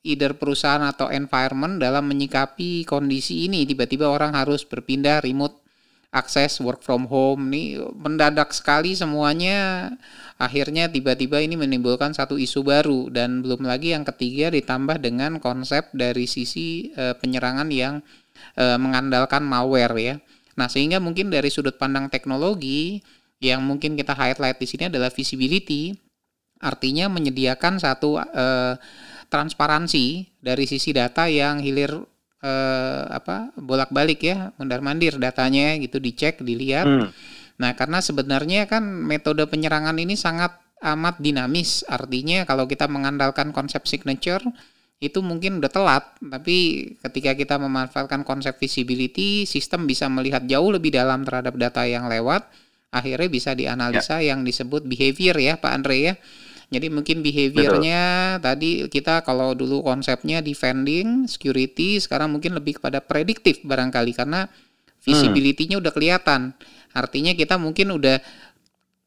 [0.06, 3.68] either perusahaan atau environment dalam menyikapi kondisi ini.
[3.70, 5.65] Tiba-tiba orang harus berpindah remote
[6.16, 9.92] akses work from home nih mendadak sekali semuanya
[10.40, 15.92] akhirnya tiba-tiba ini menimbulkan satu isu baru dan belum lagi yang ketiga ditambah dengan konsep
[15.92, 18.00] dari sisi e, penyerangan yang
[18.56, 20.16] e, mengandalkan malware ya.
[20.56, 23.04] Nah, sehingga mungkin dari sudut pandang teknologi
[23.44, 25.92] yang mungkin kita highlight di sini adalah visibility
[26.64, 28.46] artinya menyediakan satu e,
[29.28, 36.88] transparansi dari sisi data yang hilir eh, apa bolak-balik ya mondar-mandir datanya gitu dicek dilihat.
[36.88, 37.10] Hmm.
[37.62, 41.88] Nah karena sebenarnya kan metode penyerangan ini sangat amat dinamis.
[41.88, 44.44] Artinya kalau kita mengandalkan konsep signature
[45.04, 50.96] itu mungkin udah telat, tapi ketika kita memanfaatkan konsep visibility, sistem bisa melihat jauh lebih
[50.96, 52.48] dalam terhadap data yang lewat,
[52.96, 54.32] akhirnya bisa dianalisa ya.
[54.34, 56.14] yang disebut behavior ya Pak Andre ya.
[56.70, 58.02] Jadi mungkin behaviornya
[58.42, 64.50] tadi kita kalau dulu konsepnya defending, security, sekarang mungkin lebih kepada prediktif barangkali karena
[65.06, 65.84] visibility-nya hmm.
[65.86, 66.42] udah kelihatan.
[66.96, 68.18] Artinya kita mungkin udah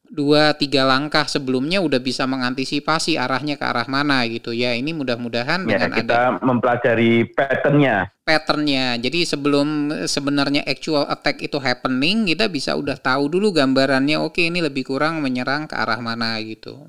[0.09, 5.69] dua tiga langkah sebelumnya udah bisa mengantisipasi arahnya ke arah mana gitu ya ini mudah-mudahan
[5.69, 12.49] ya, dengan kita ada mempelajari patternnya patternnya jadi sebelum sebenarnya actual attack itu happening kita
[12.49, 16.89] bisa udah tahu dulu gambarannya oke ini lebih kurang menyerang ke arah mana gitu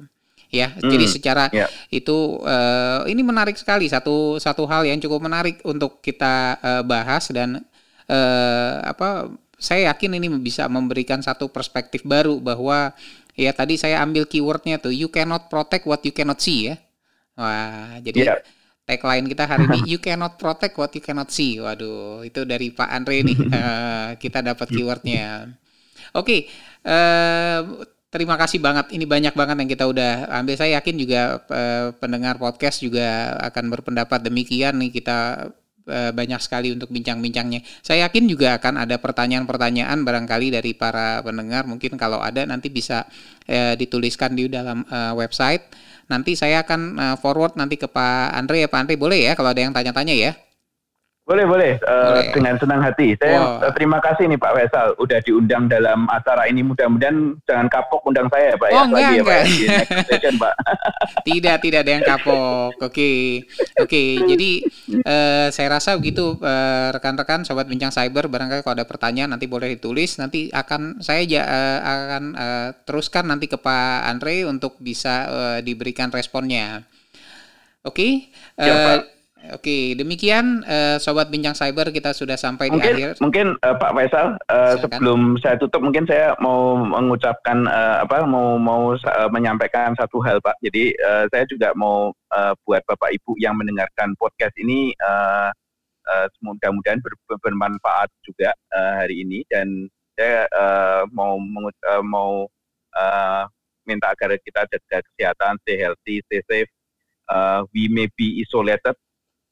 [0.49, 0.73] ya.
[0.73, 1.69] Hmm, Jadi secara yeah.
[1.93, 7.29] itu uh, ini menarik sekali satu satu hal yang cukup menarik untuk kita uh, bahas
[7.29, 7.61] dan
[8.09, 9.29] uh, apa
[9.61, 12.95] saya yakin ini bisa memberikan satu perspektif baru bahwa
[13.37, 16.75] ya tadi saya ambil keywordnya tuh you cannot protect what you cannot see ya.
[17.39, 18.39] Wah, jadi yeah.
[18.83, 21.55] tagline kita hari ini you cannot protect what you cannot see.
[21.61, 23.37] Waduh, itu dari Pak Andre nih.
[23.47, 25.55] uh, kita dapat keywordnya.
[26.17, 26.39] Oke, okay,
[26.89, 28.89] uh, Terima kasih banget.
[28.89, 30.57] Ini banyak banget yang kita udah ambil.
[30.57, 35.17] Saya yakin juga uh, pendengar podcast juga akan berpendapat demikian nih kita
[35.85, 37.61] uh, banyak sekali untuk bincang-bincangnya.
[37.85, 41.69] Saya yakin juga akan ada pertanyaan-pertanyaan barangkali dari para pendengar.
[41.69, 43.05] Mungkin kalau ada nanti bisa
[43.45, 45.69] uh, dituliskan di dalam uh, website.
[46.09, 49.53] Nanti saya akan uh, forward nanti ke Pak Andre ya Pak Andre boleh ya kalau
[49.53, 50.33] ada yang tanya-tanya ya.
[51.29, 51.73] Boleh, boleh.
[51.85, 52.33] Uh, boleh.
[52.33, 53.13] Dengan senang hati.
[53.21, 53.69] Saya wow.
[53.77, 56.65] terima kasih nih Pak Faisal udah diundang dalam acara ini.
[56.65, 58.69] Mudah-mudahan jangan kapok undang saya ya Pak.
[58.73, 58.73] Ya.
[58.73, 59.41] Oh, ya, enggak, lagi enggak.
[59.45, 60.53] Ya, Pak, session, Pak.
[61.29, 62.73] tidak, tidak ada yang kapok.
[62.81, 62.89] Oke.
[62.89, 63.21] Okay.
[63.77, 64.09] Oke, okay.
[64.25, 64.51] jadi
[65.05, 69.77] uh, saya rasa begitu uh, rekan-rekan sobat bincang cyber barangkali kalau ada pertanyaan nanti boleh
[69.77, 70.17] ditulis.
[70.17, 75.57] Nanti akan saya ja, uh, akan uh, teruskan nanti ke Pak Andre untuk bisa uh,
[75.61, 76.89] diberikan responnya.
[77.85, 77.93] Oke.
[77.93, 78.11] Okay?
[78.57, 79.18] Uh, ya,
[79.49, 83.17] Oke, demikian uh, sobat bincang cyber kita sudah sampai mungkin, di akhir.
[83.17, 88.61] Mungkin uh, Pak Faisal uh, sebelum saya tutup mungkin saya mau mengucapkan uh, apa mau
[88.61, 90.61] mau uh, menyampaikan satu hal Pak.
[90.61, 95.49] Jadi uh, saya juga mau uh, buat Bapak Ibu yang mendengarkan podcast ini uh,
[96.05, 102.45] uh, mudah-mudahan ber, bermanfaat juga uh, hari ini dan saya uh, mau uh, mau
[102.93, 103.43] uh,
[103.89, 106.71] minta agar kita jaga kesehatan, stay healthy, stay safe.
[107.29, 108.97] Uh, we may be isolated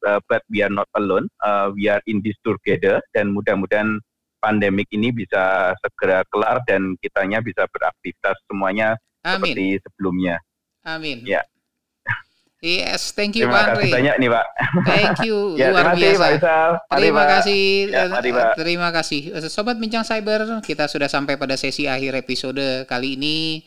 [0.07, 1.27] uh, but we are not alone.
[1.43, 3.99] Uh, we are in this together dan mudah-mudahan
[4.39, 8.95] pandemik ini bisa segera kelar dan kitanya bisa beraktivitas semuanya
[9.27, 9.51] Amin.
[9.51, 10.39] seperti sebelumnya.
[10.87, 11.27] Amin.
[11.27, 11.43] Ya.
[12.57, 13.85] Yes, thank you terima Pak Andre.
[13.85, 14.45] Terima kasih banyak nih Pak.
[14.81, 16.25] Thank you, ya, luar terima biasa.
[16.25, 17.29] Kasih, Pak terima Pak.
[17.29, 18.53] kasih, ya, mari, Pak.
[18.57, 19.21] terima kasih.
[19.45, 23.61] Sobat Bincang Cyber, kita sudah sampai pada sesi akhir episode kali ini.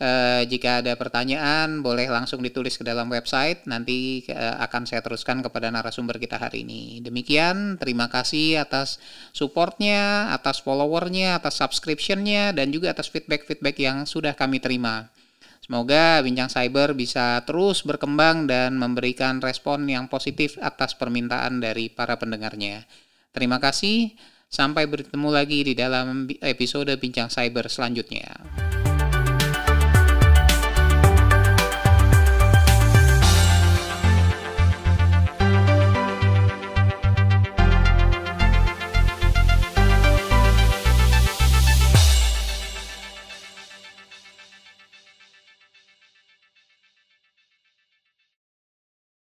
[0.00, 3.68] Uh, jika ada pertanyaan, boleh langsung ditulis ke dalam website.
[3.68, 7.04] Nanti uh, akan saya teruskan kepada narasumber kita hari ini.
[7.04, 8.96] Demikian, terima kasih atas
[9.36, 15.12] supportnya, atas followernya, atas subscriptionnya, dan juga atas feedback-feedback yang sudah kami terima.
[15.60, 22.16] Semoga Bincang Cyber bisa terus berkembang dan memberikan respon yang positif atas permintaan dari para
[22.16, 22.88] pendengarnya.
[23.30, 24.16] Terima kasih,
[24.50, 28.89] sampai bertemu lagi di dalam episode Bincang Cyber selanjutnya.